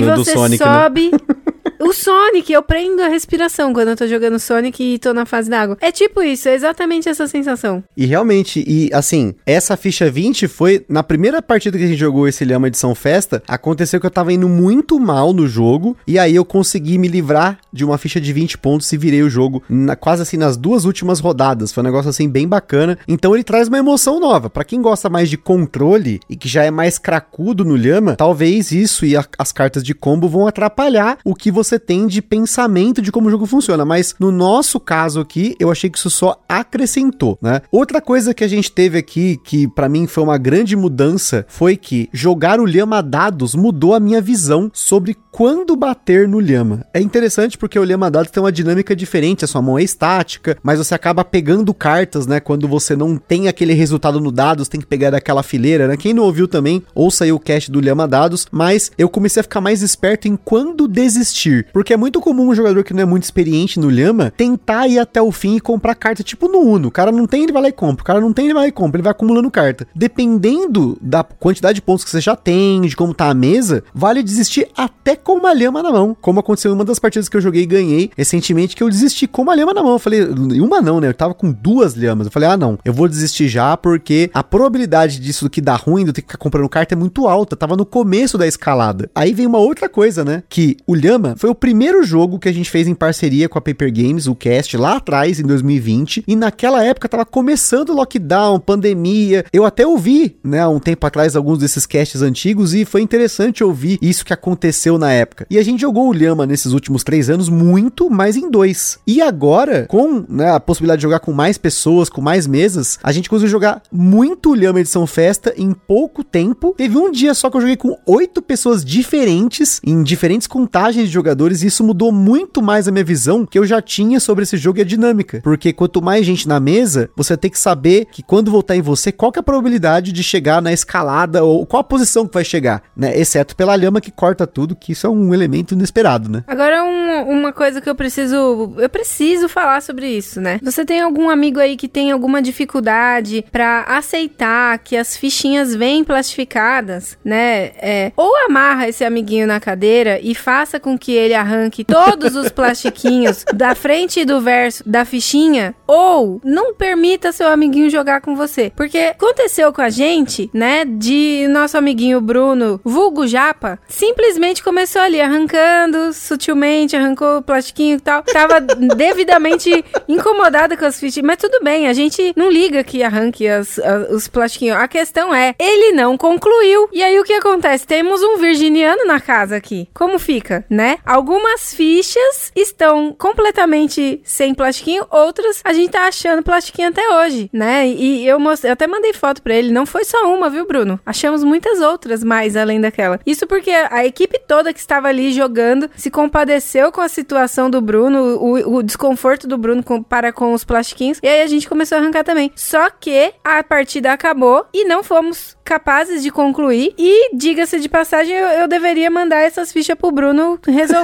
E 0.00 0.04
você 0.04 0.32
Sonic, 0.32 0.64
né? 0.64 1.18
O 1.80 1.92
Sonic, 1.92 2.52
eu 2.52 2.60
prendo 2.62 3.00
a 3.02 3.08
respiração 3.08 3.72
quando 3.72 3.88
eu 3.88 3.96
tô 3.96 4.06
jogando 4.06 4.38
Sonic 4.40 4.82
e 4.82 4.98
tô 4.98 5.14
na 5.14 5.24
fase 5.24 5.48
d'água. 5.48 5.78
É 5.80 5.92
tipo 5.92 6.20
isso, 6.22 6.48
é 6.48 6.54
exatamente 6.54 7.08
essa 7.08 7.26
sensação. 7.28 7.84
E 7.96 8.04
realmente, 8.04 8.64
e 8.66 8.90
assim, 8.92 9.34
essa 9.46 9.76
ficha 9.76 10.10
20 10.10 10.48
foi 10.48 10.84
na 10.88 11.04
primeira 11.04 11.40
partida 11.40 11.78
que 11.78 11.84
a 11.84 11.86
gente 11.86 11.98
jogou 11.98 12.26
esse 12.26 12.44
Lhama 12.44 12.66
Edição 12.66 12.94
Festa, 12.96 13.42
aconteceu 13.46 14.00
que 14.00 14.06
eu 14.06 14.10
tava 14.10 14.32
indo 14.32 14.48
muito 14.48 14.98
mal 14.98 15.32
no 15.32 15.46
jogo, 15.46 15.96
e 16.06 16.18
aí 16.18 16.34
eu 16.34 16.44
consegui 16.44 16.98
me 16.98 17.06
livrar 17.06 17.58
de 17.72 17.84
uma 17.84 17.96
ficha 17.96 18.20
de 18.20 18.32
20 18.32 18.58
pontos 18.58 18.92
e 18.92 18.96
virei 18.96 19.22
o 19.22 19.30
jogo 19.30 19.62
na- 19.68 19.94
quase 19.94 20.22
assim 20.22 20.36
nas 20.36 20.56
duas 20.56 20.84
últimas 20.84 21.20
rodadas. 21.20 21.70
Foi 21.72 21.82
um 21.82 21.86
negócio 21.86 22.10
assim 22.10 22.28
bem 22.28 22.48
bacana. 22.48 22.98
Então 23.06 23.34
ele 23.34 23.44
traz 23.44 23.68
uma 23.68 23.78
emoção 23.78 24.18
nova. 24.18 24.50
Pra 24.50 24.64
quem 24.64 24.82
gosta 24.82 25.08
mais 25.08 25.30
de 25.30 25.36
controle 25.36 26.18
e 26.28 26.34
que 26.36 26.48
já 26.48 26.64
é 26.64 26.70
mais 26.72 26.98
cracudo 26.98 27.64
no 27.64 27.76
Lhama, 27.76 28.16
talvez 28.16 28.72
isso 28.72 29.06
e 29.06 29.16
a- 29.16 29.24
as 29.38 29.52
cartas 29.52 29.84
de 29.84 29.94
combo 29.94 30.28
vão 30.28 30.46
atrapalhar 30.46 31.18
o 31.24 31.34
que 31.34 31.50
você 31.52 31.67
tem 31.76 32.06
de 32.06 32.22
pensamento 32.22 33.02
de 33.02 33.10
como 33.10 33.26
o 33.26 33.30
jogo 33.32 33.46
funciona. 33.46 33.84
Mas 33.84 34.14
no 34.20 34.30
nosso 34.30 34.78
caso 34.78 35.18
aqui, 35.18 35.56
eu 35.58 35.72
achei 35.72 35.90
que 35.90 35.98
isso 35.98 36.08
só 36.08 36.40
acrescentou, 36.48 37.36
né? 37.42 37.62
Outra 37.72 38.00
coisa 38.00 38.32
que 38.32 38.44
a 38.44 38.48
gente 38.48 38.70
teve 38.70 38.96
aqui, 38.96 39.40
que 39.42 39.66
pra 39.66 39.88
mim 39.88 40.06
foi 40.06 40.22
uma 40.22 40.38
grande 40.38 40.76
mudança, 40.76 41.44
foi 41.48 41.76
que 41.76 42.08
jogar 42.12 42.60
o 42.60 42.64
Lhama 42.64 43.02
dados 43.02 43.56
mudou 43.56 43.92
a 43.92 44.00
minha 44.00 44.20
visão 44.20 44.70
sobre 44.72 45.16
quando 45.32 45.74
bater 45.74 46.28
no 46.28 46.38
Lhama. 46.38 46.84
É 46.94 47.00
interessante 47.00 47.58
porque 47.58 47.78
o 47.78 47.84
Lhama 47.84 48.10
dados 48.10 48.30
tem 48.30 48.42
uma 48.42 48.52
dinâmica 48.52 48.94
diferente, 48.94 49.44
a 49.44 49.48
sua 49.48 49.62
mão 49.62 49.78
é 49.78 49.82
estática, 49.82 50.56
mas 50.62 50.78
você 50.78 50.94
acaba 50.94 51.24
pegando 51.24 51.74
cartas, 51.74 52.26
né? 52.26 52.38
Quando 52.38 52.68
você 52.68 52.94
não 52.94 53.16
tem 53.16 53.48
aquele 53.48 53.72
resultado 53.72 54.20
no 54.20 54.30
dados, 54.30 54.68
tem 54.68 54.80
que 54.80 54.86
pegar 54.86 55.10
daquela 55.10 55.42
fileira, 55.42 55.88
né? 55.88 55.96
Quem 55.96 56.14
não 56.14 56.24
ouviu 56.24 56.46
também, 56.46 56.82
ouça 56.94 57.24
aí 57.24 57.32
o 57.32 57.38
cast 57.38 57.70
do 57.70 57.80
Lhama 57.80 58.06
dados, 58.06 58.46
mas 58.50 58.90
eu 58.98 59.08
comecei 59.08 59.40
a 59.40 59.44
ficar 59.44 59.60
mais 59.60 59.82
esperto 59.82 60.28
em 60.28 60.36
quando 60.36 60.86
desistir, 60.86 61.57
porque 61.72 61.92
é 61.92 61.96
muito 61.96 62.20
comum 62.20 62.48
um 62.48 62.54
jogador 62.54 62.82
que 62.84 62.94
não 62.94 63.02
é 63.02 63.06
muito 63.06 63.24
experiente 63.24 63.78
no 63.78 63.88
Lhama 63.88 64.32
tentar 64.36 64.86
ir 64.86 64.98
até 64.98 65.20
o 65.20 65.30
fim 65.32 65.56
e 65.56 65.60
comprar 65.60 65.94
carta 65.94 66.22
tipo 66.22 66.48
no 66.48 66.58
Uno. 66.58 66.88
O 66.88 66.90
cara 66.90 67.12
não 67.12 67.26
tem, 67.26 67.42
ele 67.42 67.52
vai 67.52 67.62
lá 67.62 67.68
e 67.68 67.72
compra. 67.72 68.02
O 68.02 68.04
cara 68.04 68.20
não 68.20 68.32
tem, 68.32 68.46
ele 68.46 68.54
vai 68.54 68.64
lá 68.64 68.68
e 68.68 68.72
compra. 68.72 68.98
Ele 68.98 69.04
vai 69.04 69.10
acumulando 69.10 69.50
carta. 69.50 69.86
Dependendo 69.94 70.98
da 71.00 71.22
quantidade 71.22 71.76
de 71.76 71.82
pontos 71.82 72.04
que 72.04 72.10
você 72.10 72.20
já 72.20 72.36
tem, 72.36 72.80
de 72.82 72.96
como 72.96 73.14
tá 73.14 73.28
a 73.28 73.34
mesa, 73.34 73.84
vale 73.94 74.22
desistir 74.22 74.68
até 74.76 75.16
com 75.16 75.34
uma 75.34 75.52
lhama 75.52 75.82
na 75.82 75.90
mão. 75.90 76.16
Como 76.20 76.40
aconteceu 76.40 76.70
em 76.70 76.74
uma 76.74 76.84
das 76.84 76.98
partidas 76.98 77.28
que 77.28 77.36
eu 77.36 77.40
joguei 77.40 77.62
e 77.62 77.66
ganhei 77.66 78.10
recentemente, 78.16 78.76
que 78.76 78.82
eu 78.82 78.88
desisti 78.88 79.26
com 79.26 79.42
uma 79.42 79.54
lhama 79.54 79.74
na 79.74 79.82
mão. 79.82 79.92
Eu 79.92 79.98
falei, 79.98 80.22
uma 80.60 80.80
não, 80.80 81.00
né? 81.00 81.08
Eu 81.08 81.14
tava 81.14 81.34
com 81.34 81.50
duas 81.50 81.94
lhamas. 81.94 82.26
Eu 82.26 82.32
falei, 82.32 82.48
ah, 82.48 82.56
não, 82.56 82.78
eu 82.84 82.92
vou 82.92 83.08
desistir 83.08 83.48
já, 83.48 83.76
porque 83.76 84.30
a 84.32 84.42
probabilidade 84.42 85.20
disso 85.20 85.48
que 85.50 85.60
dá 85.60 85.74
ruim, 85.76 86.04
de 86.04 86.10
eu 86.10 86.14
ter 86.14 86.22
que 86.22 86.28
ficar 86.28 86.38
comprando 86.38 86.68
carta, 86.68 86.94
é 86.94 86.96
muito 86.96 87.26
alta. 87.26 87.56
Tava 87.56 87.76
no 87.76 87.86
começo 87.86 88.36
da 88.36 88.46
escalada. 88.46 89.10
Aí 89.14 89.32
vem 89.32 89.46
uma 89.46 89.58
outra 89.58 89.88
coisa, 89.88 90.24
né? 90.24 90.42
Que 90.48 90.76
o 90.86 90.94
Lhama 90.94 91.34
foi 91.36 91.47
o 91.48 91.54
primeiro 91.54 92.02
jogo 92.02 92.38
que 92.38 92.48
a 92.48 92.52
gente 92.52 92.70
fez 92.70 92.86
em 92.86 92.94
parceria 92.94 93.48
com 93.48 93.58
a 93.58 93.62
Paper 93.62 93.92
Games, 93.92 94.26
o 94.26 94.34
cast, 94.34 94.76
lá 94.76 94.96
atrás, 94.96 95.40
em 95.40 95.44
2020. 95.44 96.24
E 96.26 96.36
naquela 96.36 96.84
época 96.84 97.08
tava 97.08 97.24
começando 97.24 97.90
o 97.90 97.94
lockdown, 97.94 98.60
pandemia. 98.60 99.44
Eu 99.52 99.64
até 99.64 99.86
ouvi, 99.86 100.36
né, 100.42 100.66
um 100.66 100.78
tempo 100.78 101.06
atrás, 101.06 101.34
alguns 101.34 101.58
desses 101.58 101.86
casts 101.86 102.22
antigos 102.22 102.74
e 102.74 102.84
foi 102.84 103.02
interessante 103.02 103.64
ouvir 103.64 103.98
isso 104.02 104.24
que 104.24 104.32
aconteceu 104.32 104.98
na 104.98 105.12
época. 105.12 105.46
E 105.50 105.58
a 105.58 105.62
gente 105.62 105.80
jogou 105.80 106.08
o 106.08 106.12
Lhama 106.12 106.46
nesses 106.46 106.72
últimos 106.72 107.02
três 107.02 107.30
anos 107.30 107.48
muito 107.48 108.10
mais 108.10 108.36
em 108.36 108.50
dois. 108.50 108.98
E 109.06 109.20
agora, 109.20 109.86
com 109.88 110.24
né, 110.28 110.50
a 110.50 110.60
possibilidade 110.60 111.00
de 111.00 111.04
jogar 111.04 111.20
com 111.20 111.32
mais 111.32 111.56
pessoas, 111.58 112.08
com 112.08 112.20
mais 112.20 112.46
mesas, 112.46 112.98
a 113.02 113.12
gente 113.12 113.28
conseguiu 113.28 113.50
jogar 113.50 113.82
muito 113.90 114.54
Lhama 114.54 114.80
Edição 114.80 115.06
Festa 115.06 115.54
em 115.56 115.72
pouco 115.72 116.22
tempo. 116.22 116.74
Teve 116.76 116.96
um 116.98 117.10
dia 117.10 117.34
só 117.34 117.50
que 117.50 117.56
eu 117.56 117.60
joguei 117.60 117.76
com 117.76 117.96
oito 118.06 118.42
pessoas 118.42 118.84
diferentes, 118.84 119.80
em 119.84 120.02
diferentes 120.02 120.46
contagens 120.46 121.06
de 121.06 121.12
jogadores, 121.12 121.37
e 121.46 121.66
isso 121.66 121.84
mudou 121.84 122.10
muito 122.12 122.60
mais 122.62 122.88
a 122.88 122.90
minha 122.90 123.04
visão 123.04 123.46
que 123.46 123.58
eu 123.58 123.64
já 123.64 123.80
tinha 123.80 124.18
sobre 124.20 124.42
esse 124.42 124.56
jogo 124.56 124.78
e 124.78 124.82
a 124.82 124.84
dinâmica. 124.84 125.40
Porque 125.42 125.72
quanto 125.72 126.02
mais 126.02 126.24
gente 126.26 126.48
na 126.48 126.58
mesa, 126.60 127.10
você 127.16 127.36
tem 127.36 127.50
que 127.50 127.58
saber 127.58 128.06
que 128.06 128.22
quando 128.22 128.50
voltar 128.50 128.76
em 128.76 128.82
você, 128.82 129.12
qual 129.12 129.30
que 129.32 129.38
é 129.38 129.40
a 129.40 129.42
probabilidade 129.42 130.12
de 130.12 130.22
chegar 130.22 130.60
na 130.60 130.72
escalada, 130.72 131.44
ou 131.44 131.64
qual 131.66 131.80
a 131.80 131.84
posição 131.84 132.26
que 132.26 132.34
vai 132.34 132.44
chegar, 132.44 132.82
né? 132.96 133.18
Exceto 133.18 133.54
pela 133.56 133.74
lhama 133.76 134.00
que 134.00 134.10
corta 134.10 134.46
tudo, 134.46 134.74
que 134.76 134.92
isso 134.92 135.06
é 135.06 135.10
um 135.10 135.32
elemento 135.32 135.74
inesperado, 135.74 136.28
né? 136.28 136.44
Agora, 136.46 136.82
um- 136.84 137.30
uma 137.30 137.52
coisa 137.52 137.80
que 137.80 137.88
eu 137.88 137.94
preciso. 137.94 138.74
Eu 138.78 138.88
preciso 138.88 139.48
falar 139.48 139.80
sobre 139.82 140.08
isso, 140.08 140.40
né? 140.40 140.58
Você 140.62 140.84
tem 140.84 141.00
algum 141.00 141.28
amigo 141.30 141.60
aí 141.60 141.76
que 141.76 141.88
tem 141.88 142.10
alguma 142.10 142.40
dificuldade 142.42 143.44
pra 143.50 143.82
aceitar 143.88 144.78
que 144.78 144.96
as 144.96 145.16
fichinhas 145.16 145.74
vêm 145.74 146.04
plastificadas, 146.04 147.18
né? 147.24 147.70
É, 147.80 148.12
ou 148.16 148.30
amarra 148.46 148.88
esse 148.88 149.04
amiguinho 149.04 149.46
na 149.46 149.60
cadeira 149.60 150.18
e 150.22 150.34
faça 150.34 150.78
com 150.80 150.96
que 150.98 151.12
ele 151.12 151.27
arranque 151.34 151.84
todos 151.84 152.34
os 152.36 152.48
plastiquinhos 152.50 153.44
da 153.54 153.74
frente 153.74 154.20
e 154.20 154.24
do 154.24 154.40
verso 154.40 154.82
da 154.86 155.04
fichinha, 155.04 155.74
ou 155.86 156.40
não 156.44 156.74
permita 156.74 157.32
seu 157.32 157.48
amiguinho 157.48 157.90
jogar 157.90 158.20
com 158.20 158.34
você. 158.36 158.72
Porque 158.76 158.98
aconteceu 158.98 159.72
com 159.72 159.82
a 159.82 159.90
gente, 159.90 160.50
né? 160.52 160.84
De 160.84 161.46
nosso 161.50 161.76
amiguinho 161.76 162.20
Bruno, 162.20 162.80
vulgo 162.84 163.26
Japa, 163.26 163.78
simplesmente 163.88 164.62
começou 164.62 165.02
ali 165.02 165.20
arrancando 165.20 166.12
sutilmente, 166.12 166.96
arrancou 166.96 167.38
o 167.38 167.42
plastiquinho 167.42 167.96
e 167.96 168.00
tal. 168.00 168.22
Tava 168.22 168.60
devidamente 168.96 169.84
incomodada 170.08 170.76
com 170.76 170.84
as 170.84 170.98
fichinhas. 170.98 171.26
Mas 171.26 171.36
tudo 171.38 171.60
bem, 171.62 171.88
a 171.88 171.92
gente 171.92 172.32
não 172.36 172.50
liga 172.50 172.82
que 172.84 173.02
arranque 173.02 173.46
as- 173.48 173.78
a- 173.78 174.08
os 174.10 174.28
plastiquinhos. 174.28 174.76
A 174.76 174.86
questão 174.88 175.34
é, 175.34 175.54
ele 175.58 175.92
não 175.92 176.16
concluiu. 176.16 176.88
E 176.92 177.02
aí 177.02 177.18
o 177.18 177.24
que 177.24 177.32
acontece? 177.32 177.86
Temos 177.86 178.22
um 178.22 178.36
virginiano 178.38 179.04
na 179.06 179.20
casa 179.20 179.56
aqui. 179.56 179.88
Como 179.94 180.18
fica, 180.18 180.64
né? 180.68 180.98
Algumas 181.18 181.74
fichas 181.74 182.52
estão 182.54 183.12
completamente 183.12 184.20
sem 184.22 184.54
plastiquinho, 184.54 185.04
outras 185.10 185.60
a 185.64 185.72
gente 185.72 185.90
tá 185.90 186.06
achando 186.06 186.44
plastiquinho 186.44 186.90
até 186.90 187.02
hoje, 187.16 187.50
né? 187.52 187.88
E 187.88 188.24
eu, 188.24 188.38
mostrei, 188.38 188.70
eu 188.70 188.74
até 188.74 188.86
mandei 188.86 189.12
foto 189.12 189.42
pra 189.42 189.52
ele, 189.52 189.72
não 189.72 189.84
foi 189.84 190.04
só 190.04 190.32
uma, 190.32 190.48
viu, 190.48 190.64
Bruno? 190.64 191.00
Achamos 191.04 191.42
muitas 191.42 191.80
outras 191.80 192.22
mais 192.22 192.56
além 192.56 192.80
daquela. 192.80 193.18
Isso 193.26 193.48
porque 193.48 193.72
a 193.72 194.06
equipe 194.06 194.38
toda 194.46 194.72
que 194.72 194.78
estava 194.78 195.08
ali 195.08 195.32
jogando 195.32 195.90
se 195.96 196.08
compadeceu 196.08 196.92
com 196.92 197.00
a 197.00 197.08
situação 197.08 197.68
do 197.68 197.80
Bruno, 197.80 198.36
o, 198.40 198.76
o 198.76 198.82
desconforto 198.84 199.48
do 199.48 199.58
Bruno 199.58 199.82
com- 199.82 200.00
para 200.00 200.32
com 200.32 200.52
os 200.52 200.62
plastiquinhos, 200.62 201.18
e 201.20 201.26
aí 201.26 201.42
a 201.42 201.48
gente 201.48 201.68
começou 201.68 201.98
a 201.98 202.00
arrancar 202.00 202.22
também. 202.22 202.52
Só 202.54 202.90
que 202.90 203.32
a 203.42 203.60
partida 203.64 204.12
acabou 204.12 204.66
e 204.72 204.84
não 204.84 205.02
fomos 205.02 205.56
capazes 205.64 206.22
de 206.22 206.30
concluir. 206.30 206.94
E, 206.96 207.36
diga-se 207.36 207.80
de 207.80 207.88
passagem, 207.88 208.34
eu, 208.36 208.46
eu 208.60 208.68
deveria 208.68 209.10
mandar 209.10 209.40
essas 209.40 209.72
fichas 209.72 209.96
pro 209.96 210.12
Bruno 210.12 210.60
resolver 210.66 210.97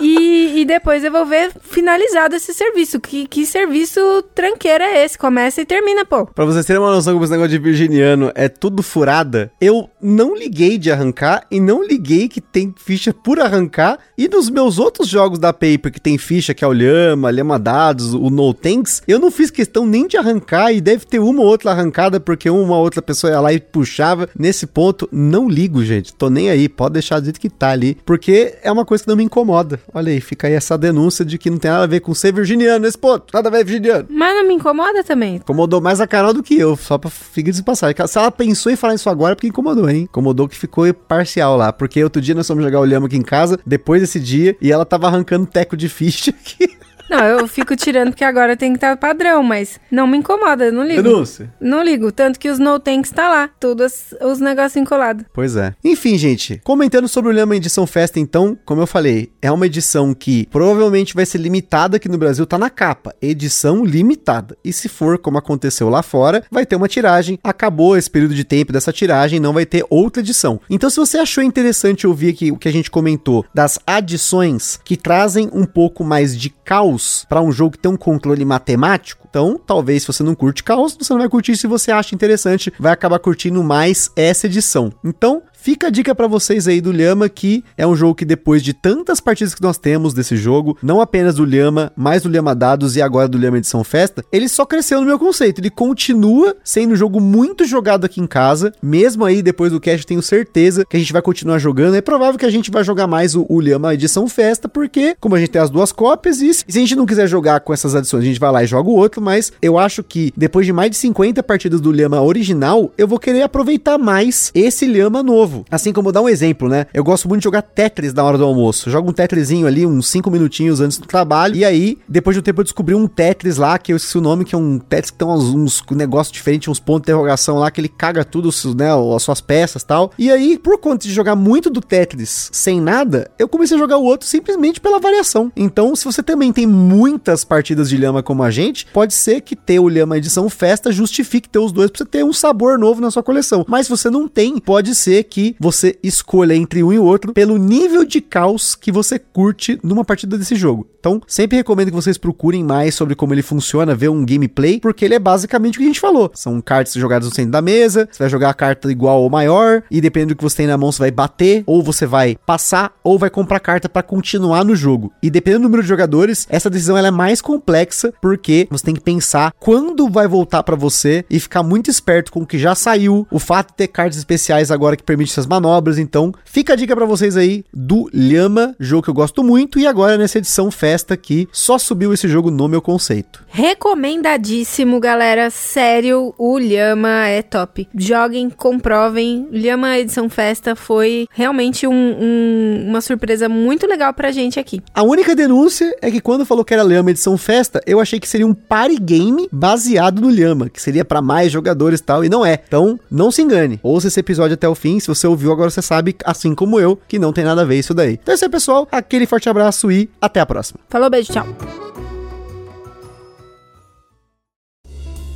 e, 0.00 0.60
e 0.60 0.64
depois 0.64 1.02
devolver 1.02 1.52
finalizado 1.60 2.36
esse 2.36 2.52
serviço. 2.52 3.00
Que, 3.00 3.26
que 3.26 3.46
serviço 3.46 4.00
tranqueiro 4.34 4.84
é 4.84 5.04
esse? 5.04 5.18
Começa 5.18 5.60
e 5.60 5.64
termina, 5.64 6.04
pô. 6.04 6.26
Pra 6.26 6.44
vocês 6.44 6.64
terem 6.64 6.80
uma 6.80 6.92
noção 6.92 7.12
como 7.12 7.24
esse 7.24 7.32
negócio 7.32 7.50
de 7.50 7.58
virginiano 7.58 8.30
é 8.34 8.48
tudo 8.48 8.82
furada, 8.82 9.50
eu 9.60 9.88
não 10.00 10.34
liguei 10.34 10.78
de 10.78 10.90
arrancar 10.90 11.46
e 11.50 11.60
não 11.60 11.82
liguei 11.82 12.28
que 12.28 12.40
tem 12.40 12.74
ficha 12.76 13.12
por 13.12 13.40
arrancar. 13.40 13.98
E 14.16 14.28
nos 14.28 14.50
meus 14.50 14.78
outros 14.78 15.08
jogos 15.08 15.38
da 15.38 15.52
Paper, 15.52 15.92
que 15.92 16.00
tem 16.00 16.18
ficha, 16.18 16.54
que 16.54 16.64
é 16.64 16.68
o 16.68 16.72
Lhama, 16.72 17.30
Lhama 17.30 17.58
Dados, 17.58 18.14
o 18.14 18.30
No 18.30 18.52
Tanks, 18.54 19.02
eu 19.06 19.18
não 19.18 19.30
fiz 19.30 19.50
questão 19.50 19.86
nem 19.86 20.06
de 20.06 20.16
arrancar 20.16 20.72
e 20.72 20.80
deve 20.80 21.04
ter 21.04 21.18
uma 21.18 21.42
ou 21.42 21.48
outra 21.48 21.70
arrancada, 21.70 22.20
porque 22.20 22.48
uma 22.48 22.76
ou 22.76 22.82
outra 22.82 23.02
pessoa 23.02 23.32
ia 23.32 23.40
lá 23.40 23.52
e 23.52 23.60
puxava. 23.60 24.28
Nesse 24.38 24.66
ponto, 24.66 25.08
não 25.12 25.48
ligo, 25.48 25.84
gente. 25.84 26.14
Tô 26.14 26.30
nem 26.30 26.50
aí, 26.50 26.68
pode 26.68 26.94
deixar 26.94 27.18
do 27.20 27.24
jeito 27.24 27.40
que 27.40 27.50
tá 27.50 27.70
ali, 27.70 27.96
porque 28.04 28.54
é 28.62 28.70
uma 28.70 28.84
coisa 28.84 29.04
que 29.04 29.08
não 29.08 29.15
me 29.16 29.24
incomoda. 29.24 29.80
Olha 29.92 30.12
aí, 30.12 30.20
fica 30.20 30.46
aí 30.46 30.52
essa 30.52 30.76
denúncia 30.78 31.24
de 31.24 31.38
que 31.38 31.50
não 31.50 31.58
tem 31.58 31.70
nada 31.70 31.84
a 31.84 31.86
ver 31.88 32.00
com 32.00 32.14
ser 32.14 32.32
virginiano 32.32 32.80
nesse 32.80 32.98
ponto. 32.98 33.24
Nada 33.32 33.48
a 33.48 33.52
ver 33.52 33.64
virginiano. 33.64 34.06
Mas 34.10 34.34
não 34.34 34.46
me 34.46 34.54
incomoda 34.54 35.02
também. 35.02 35.36
Incomodou 35.36 35.80
mais 35.80 36.00
a 36.00 36.06
Carol 36.06 36.32
do 36.32 36.42
que 36.42 36.58
eu, 36.58 36.76
só 36.76 36.98
pra 36.98 37.10
ficar 37.10 37.50
de 37.50 37.62
passagem. 37.62 37.96
Se 38.06 38.18
ela 38.18 38.30
pensou 38.30 38.70
em 38.70 38.76
falar 38.76 38.94
isso 38.94 39.08
agora, 39.10 39.32
é 39.32 39.34
porque 39.34 39.48
incomodou, 39.48 39.88
hein? 39.88 40.02
Incomodou 40.02 40.48
que 40.48 40.56
ficou 40.56 40.92
parcial 40.94 41.56
lá. 41.56 41.72
Porque 41.72 42.02
outro 42.02 42.20
dia 42.20 42.34
nós 42.34 42.46
fomos 42.46 42.62
jogar 42.64 42.80
o 42.80 42.84
Lhama 42.84 43.06
aqui 43.06 43.16
em 43.16 43.22
casa, 43.22 43.58
depois 43.64 44.00
desse 44.00 44.20
dia, 44.20 44.56
e 44.60 44.70
ela 44.70 44.84
tava 44.84 45.06
arrancando 45.06 45.46
teco 45.46 45.76
de 45.76 45.88
ficha 45.88 46.30
aqui. 46.38 46.76
Não, 47.08 47.24
eu 47.24 47.46
fico 47.46 47.76
tirando 47.76 48.08
porque 48.08 48.24
agora 48.24 48.56
tem 48.56 48.72
que 48.72 48.78
estar 48.78 48.96
padrão, 48.96 49.42
mas 49.42 49.78
não 49.90 50.06
me 50.06 50.18
incomoda, 50.18 50.72
não 50.72 50.84
ligo. 50.84 51.02
Denúncia. 51.02 51.52
Não 51.60 51.82
ligo, 51.82 52.10
tanto 52.10 52.38
que 52.38 52.48
os 52.48 52.58
no 52.58 52.78
tanks 52.80 53.12
tá 53.12 53.28
lá, 53.28 53.50
todos 53.60 54.14
os 54.20 54.40
negocinhos 54.40 54.88
colados. 54.88 55.24
Pois 55.32 55.56
é. 55.56 55.74
Enfim, 55.84 56.18
gente, 56.18 56.60
comentando 56.64 57.06
sobre 57.06 57.30
o 57.30 57.34
Lhama 57.34 57.56
Edição 57.56 57.86
Festa, 57.86 58.18
então, 58.18 58.58
como 58.64 58.80
eu 58.80 58.86
falei, 58.86 59.32
é 59.40 59.50
uma 59.50 59.66
edição 59.66 60.12
que 60.12 60.46
provavelmente 60.50 61.14
vai 61.14 61.24
ser 61.24 61.38
limitada 61.38 61.96
aqui 61.96 62.08
no 62.08 62.18
Brasil, 62.18 62.44
tá 62.44 62.58
na 62.58 62.70
capa. 62.70 63.14
Edição 63.22 63.84
limitada. 63.84 64.56
E 64.64 64.72
se 64.72 64.88
for 64.88 65.18
como 65.18 65.38
aconteceu 65.38 65.88
lá 65.88 66.02
fora, 66.02 66.42
vai 66.50 66.66
ter 66.66 66.76
uma 66.76 66.88
tiragem. 66.88 67.38
Acabou 67.42 67.96
esse 67.96 68.10
período 68.10 68.34
de 68.34 68.44
tempo 68.44 68.72
dessa 68.72 68.92
tiragem, 68.92 69.38
não 69.38 69.52
vai 69.52 69.64
ter 69.64 69.84
outra 69.88 70.22
edição. 70.22 70.60
Então, 70.68 70.90
se 70.90 70.96
você 70.96 71.18
achou 71.18 71.44
interessante 71.44 72.06
ouvir 72.06 72.30
aqui 72.30 72.50
o 72.50 72.56
que 72.56 72.68
a 72.68 72.72
gente 72.72 72.90
comentou 72.90 73.44
das 73.54 73.78
adições 73.86 74.80
que 74.84 74.96
trazem 74.96 75.48
um 75.52 75.64
pouco 75.64 76.02
mais 76.02 76.36
de 76.36 76.50
caos 76.50 76.95
para 77.28 77.40
um 77.40 77.52
jogo 77.52 77.72
que 77.72 77.78
tem 77.78 77.90
um 77.90 77.96
controle 77.96 78.44
matemático, 78.44 79.26
então 79.28 79.60
talvez 79.64 80.02
se 80.02 80.06
você 80.06 80.22
não 80.22 80.34
curte 80.34 80.62
caos, 80.62 80.96
você 80.98 81.12
não 81.12 81.20
vai 81.20 81.28
curtir 81.28 81.56
se 81.56 81.66
você 81.66 81.90
acha 81.90 82.14
interessante, 82.14 82.72
vai 82.78 82.92
acabar 82.92 83.18
curtindo 83.18 83.62
mais 83.62 84.10
essa 84.16 84.46
edição. 84.46 84.92
Então, 85.04 85.42
Fica 85.66 85.88
a 85.88 85.90
dica 85.90 86.14
para 86.14 86.28
vocês 86.28 86.68
aí 86.68 86.80
do 86.80 86.92
Lhama, 86.92 87.28
que 87.28 87.64
é 87.76 87.84
um 87.84 87.96
jogo 87.96 88.14
que 88.14 88.24
depois 88.24 88.62
de 88.62 88.72
tantas 88.72 89.18
partidas 89.18 89.52
que 89.52 89.60
nós 89.60 89.76
temos 89.76 90.14
desse 90.14 90.36
jogo, 90.36 90.78
não 90.80 91.00
apenas 91.00 91.34
do 91.34 91.44
Lhama, 91.44 91.90
mas 91.96 92.22
do 92.22 92.28
Lhama 92.28 92.54
Dados 92.54 92.94
e 92.94 93.02
agora 93.02 93.26
do 93.26 93.36
Lhama 93.36 93.58
Edição 93.58 93.82
Festa, 93.82 94.24
ele 94.30 94.48
só 94.48 94.64
cresceu 94.64 95.00
no 95.00 95.06
meu 95.08 95.18
conceito. 95.18 95.60
Ele 95.60 95.68
continua 95.68 96.54
sendo 96.62 96.92
um 96.92 96.96
jogo 96.96 97.20
muito 97.20 97.64
jogado 97.64 98.04
aqui 98.04 98.20
em 98.20 98.28
casa, 98.28 98.72
mesmo 98.80 99.24
aí 99.24 99.42
depois 99.42 99.72
do 99.72 99.80
cast, 99.80 100.06
tenho 100.06 100.22
certeza 100.22 100.84
que 100.88 100.96
a 100.96 101.00
gente 101.00 101.12
vai 101.12 101.20
continuar 101.20 101.58
jogando. 101.58 101.96
É 101.96 102.00
provável 102.00 102.38
que 102.38 102.46
a 102.46 102.50
gente 102.50 102.70
vai 102.70 102.84
jogar 102.84 103.08
mais 103.08 103.34
o, 103.34 103.44
o 103.48 103.58
Lhama 103.60 103.92
Edição 103.92 104.28
Festa, 104.28 104.68
porque 104.68 105.16
como 105.18 105.34
a 105.34 105.40
gente 105.40 105.50
tem 105.50 105.60
as 105.60 105.68
duas 105.68 105.90
cópias, 105.90 106.40
e 106.40 106.54
se 106.54 106.64
a 106.68 106.72
gente 106.74 106.94
não 106.94 107.04
quiser 107.04 107.26
jogar 107.26 107.58
com 107.58 107.72
essas 107.72 107.92
adições, 107.96 108.22
a 108.22 108.26
gente 108.28 108.38
vai 108.38 108.52
lá 108.52 108.62
e 108.62 108.68
joga 108.68 108.88
o 108.88 108.94
outro, 108.94 109.20
mas 109.20 109.52
eu 109.60 109.76
acho 109.76 110.04
que 110.04 110.32
depois 110.36 110.64
de 110.64 110.72
mais 110.72 110.92
de 110.92 110.96
50 110.96 111.42
partidas 111.42 111.80
do 111.80 111.90
Lhama 111.90 112.22
original, 112.22 112.92
eu 112.96 113.08
vou 113.08 113.18
querer 113.18 113.42
aproveitar 113.42 113.98
mais 113.98 114.52
esse 114.54 114.86
Lhama 114.86 115.24
novo 115.24 115.55
novo. 115.56 115.64
Assim 115.70 115.92
como 115.92 116.12
dar 116.12 116.22
um 116.22 116.28
exemplo, 116.28 116.68
né? 116.68 116.86
Eu 116.92 117.02
gosto 117.02 117.28
muito 117.28 117.40
de 117.40 117.44
jogar 117.44 117.62
Tetris 117.62 118.12
na 118.12 118.22
hora 118.22 118.38
do 118.38 118.44
almoço. 118.44 118.90
jogo 118.90 119.10
um 119.10 119.12
Tetrisinho 119.12 119.66
ali, 119.66 119.86
uns 119.86 120.08
5 120.08 120.30
minutinhos 120.30 120.80
antes 120.80 120.98
do 120.98 121.06
trabalho. 121.06 121.56
E 121.56 121.64
aí, 121.64 121.98
depois 122.08 122.34
de 122.34 122.40
um 122.40 122.42
tempo, 122.42 122.60
eu 122.60 122.64
descobri 122.64 122.94
um 122.94 123.06
Tetris 123.06 123.56
lá, 123.56 123.78
que 123.78 123.92
eu 123.92 123.96
esqueci 123.96 124.18
o 124.18 124.20
nome, 124.20 124.44
que 124.44 124.54
é 124.54 124.58
um 124.58 124.78
Tetris 124.78 125.10
que 125.10 125.18
tem 125.18 125.26
uns, 125.26 125.44
uns 125.44 125.82
negócios 125.90 126.32
diferentes, 126.32 126.68
uns 126.68 126.80
pontos 126.80 127.06
de 127.06 127.12
interrogação 127.12 127.58
lá, 127.58 127.70
que 127.70 127.80
ele 127.80 127.88
caga 127.88 128.24
tudo, 128.24 128.50
né? 128.76 128.88
As 129.14 129.22
suas 129.22 129.40
peças 129.40 129.82
tal. 129.82 130.12
E 130.18 130.30
aí, 130.30 130.58
por 130.58 130.78
conta 130.78 131.06
de 131.06 131.12
jogar 131.12 131.36
muito 131.36 131.70
do 131.70 131.80
Tetris 131.80 132.50
sem 132.52 132.80
nada, 132.80 133.30
eu 133.38 133.48
comecei 133.48 133.76
a 133.76 133.80
jogar 133.80 133.98
o 133.98 134.04
outro 134.04 134.26
simplesmente 134.26 134.80
pela 134.80 134.98
variação. 134.98 135.50
Então, 135.56 135.94
se 135.94 136.04
você 136.04 136.22
também 136.22 136.52
tem 136.52 136.66
muitas 136.66 137.44
partidas 137.44 137.88
de 137.88 137.96
lhama 137.96 138.22
como 138.22 138.42
a 138.42 138.50
gente, 138.50 138.86
pode 138.92 139.14
ser 139.14 139.40
que 139.40 139.54
ter 139.54 139.78
o 139.78 139.88
lhama 139.88 140.18
edição 140.18 140.48
festa 140.48 140.90
justifique 140.90 141.48
ter 141.48 141.58
os 141.58 141.72
dois 141.72 141.90
pra 141.90 141.98
você 141.98 142.04
ter 142.04 142.24
um 142.24 142.32
sabor 142.32 142.78
novo 142.78 143.00
na 143.00 143.10
sua 143.10 143.22
coleção. 143.22 143.64
Mas 143.68 143.86
se 143.86 143.90
você 143.90 144.10
não 144.10 144.26
tem, 144.28 144.58
pode 144.58 144.94
ser 144.94 145.24
que 145.24 145.45
você 145.60 145.98
escolha 146.02 146.54
entre 146.54 146.82
um 146.82 146.92
e 146.92 146.98
o 146.98 147.04
outro 147.04 147.32
pelo 147.32 147.58
nível 147.58 148.04
de 148.04 148.20
caos 148.20 148.74
que 148.74 148.90
você 148.90 149.18
curte 149.18 149.78
numa 149.82 150.04
partida 150.04 150.38
desse 150.38 150.56
jogo. 150.56 150.88
Então, 150.98 151.20
sempre 151.26 151.56
recomendo 151.56 151.90
que 151.90 151.94
vocês 151.94 152.18
procurem 152.18 152.64
mais 152.64 152.94
sobre 152.94 153.14
como 153.14 153.32
ele 153.32 153.42
funciona, 153.42 153.94
ver 153.94 154.08
um 154.08 154.24
gameplay, 154.26 154.80
porque 154.80 155.04
ele 155.04 155.14
é 155.14 155.18
basicamente 155.20 155.76
o 155.76 155.78
que 155.78 155.84
a 155.84 155.86
gente 155.86 156.00
falou. 156.00 156.32
São 156.34 156.60
cartas 156.60 156.94
jogadas 156.94 157.28
no 157.28 157.34
centro 157.34 157.52
da 157.52 157.62
mesa, 157.62 158.08
você 158.10 158.24
vai 158.24 158.28
jogar 158.28 158.50
a 158.50 158.54
carta 158.54 158.90
igual 158.90 159.22
ou 159.22 159.30
maior, 159.30 159.84
e 159.88 160.00
dependendo 160.00 160.34
do 160.34 160.38
que 160.38 160.42
você 160.42 160.56
tem 160.56 160.66
na 160.66 160.76
mão, 160.76 160.90
você 160.90 160.98
vai 160.98 161.10
bater, 161.12 161.62
ou 161.64 161.80
você 161.80 162.06
vai 162.06 162.36
passar, 162.44 162.92
ou 163.04 163.18
vai 163.18 163.30
comprar 163.30 163.60
carta 163.60 163.88
para 163.88 164.02
continuar 164.02 164.64
no 164.64 164.74
jogo. 164.74 165.12
E 165.22 165.30
dependendo 165.30 165.60
do 165.60 165.64
número 165.64 165.82
de 165.82 165.88
jogadores, 165.88 166.46
essa 166.50 166.68
decisão 166.68 166.98
é 166.98 167.10
mais 167.10 167.40
complexa, 167.40 168.12
porque 168.20 168.66
você 168.68 168.86
tem 168.86 168.94
que 168.94 169.00
pensar 169.00 169.52
quando 169.60 170.10
vai 170.10 170.26
voltar 170.26 170.64
para 170.64 170.74
você 170.74 171.24
e 171.30 171.38
ficar 171.38 171.62
muito 171.62 171.88
esperto 171.88 172.32
com 172.32 172.40
o 172.40 172.46
que 172.46 172.58
já 172.58 172.74
saiu, 172.74 173.26
o 173.30 173.38
fato 173.38 173.68
de 173.68 173.76
ter 173.76 173.88
cartas 173.88 174.18
especiais 174.18 174.70
agora 174.72 174.96
que 174.96 175.04
permite 175.04 175.25
essas 175.32 175.46
manobras. 175.46 175.98
Então, 175.98 176.32
fica 176.44 176.72
a 176.72 176.76
dica 176.76 176.94
para 176.94 177.06
vocês 177.06 177.36
aí 177.36 177.64
do 177.72 178.08
Lhama, 178.12 178.74
jogo 178.78 179.02
que 179.02 179.10
eu 179.10 179.14
gosto 179.14 179.42
muito, 179.42 179.78
e 179.78 179.86
agora 179.86 180.18
nessa 180.18 180.38
edição 180.38 180.70
festa 180.70 181.16
que 181.16 181.48
só 181.52 181.78
subiu 181.78 182.12
esse 182.12 182.28
jogo 182.28 182.50
no 182.50 182.68
meu 182.68 182.82
conceito. 182.82 183.44
Recomendadíssimo, 183.48 185.00
galera. 185.00 185.50
Sério, 185.50 186.34
o 186.36 186.58
Lhama 186.58 187.26
é 187.26 187.42
top. 187.42 187.88
Joguem, 187.94 188.50
comprovem. 188.50 189.48
Lhama 189.50 189.98
Edição 189.98 190.28
Festa 190.28 190.76
foi 190.76 191.26
realmente 191.32 191.86
um, 191.86 191.92
um, 191.92 192.84
uma 192.88 193.00
surpresa 193.00 193.48
muito 193.48 193.86
legal 193.86 194.12
pra 194.12 194.30
gente 194.30 194.60
aqui. 194.60 194.82
A 194.94 195.02
única 195.02 195.34
denúncia 195.34 195.96
é 196.02 196.10
que 196.10 196.20
quando 196.20 196.44
falou 196.44 196.64
que 196.64 196.74
era 196.74 196.82
Lhama 196.82 197.10
Edição 197.10 197.38
Festa, 197.38 197.80
eu 197.86 198.00
achei 198.00 198.20
que 198.20 198.28
seria 198.28 198.46
um 198.46 198.52
party 198.52 198.96
game 198.96 199.48
baseado 199.50 200.20
no 200.20 200.28
Lhama, 200.28 200.68
que 200.68 200.80
seria 200.80 201.04
para 201.04 201.22
mais 201.22 201.50
jogadores 201.50 202.00
e 202.00 202.02
tal, 202.02 202.24
e 202.24 202.28
não 202.28 202.44
é. 202.44 202.60
Então, 202.66 203.00
não 203.10 203.30
se 203.30 203.40
engane. 203.40 203.80
Ouça 203.82 204.08
esse 204.08 204.20
episódio 204.20 204.54
até 204.54 204.68
o 204.68 204.74
fim. 204.74 205.00
Se 205.00 205.08
você 205.08 205.15
você 205.16 205.26
ouviu, 205.26 205.52
agora 205.52 205.70
você 205.70 205.82
sabe, 205.82 206.16
assim 206.24 206.54
como 206.54 206.78
eu, 206.78 206.98
que 207.08 207.18
não 207.18 207.32
tem 207.32 207.44
nada 207.44 207.62
a 207.62 207.64
ver 207.64 207.78
isso 207.78 207.94
daí. 207.94 208.14
Então 208.22 208.32
é 208.32 208.34
isso 208.34 208.44
aí, 208.44 208.50
pessoal. 208.50 208.86
Aquele 208.90 209.26
forte 209.26 209.48
abraço 209.48 209.90
e 209.90 210.08
até 210.20 210.40
a 210.40 210.46
próxima. 210.46 210.80
Falou, 210.88 211.10
beijo, 211.10 211.32
tchau. 211.32 211.46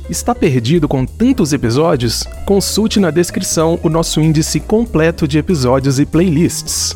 Está 0.09 0.35
perdido 0.35 0.89
com 0.89 1.05
tantos 1.05 1.53
episódios? 1.53 2.25
Consulte 2.45 2.99
na 2.99 3.11
descrição 3.11 3.79
o 3.81 3.87
nosso 3.87 4.19
índice 4.19 4.59
completo 4.59 5.25
de 5.25 5.37
episódios 5.37 5.99
e 5.99 6.05
playlists. 6.05 6.95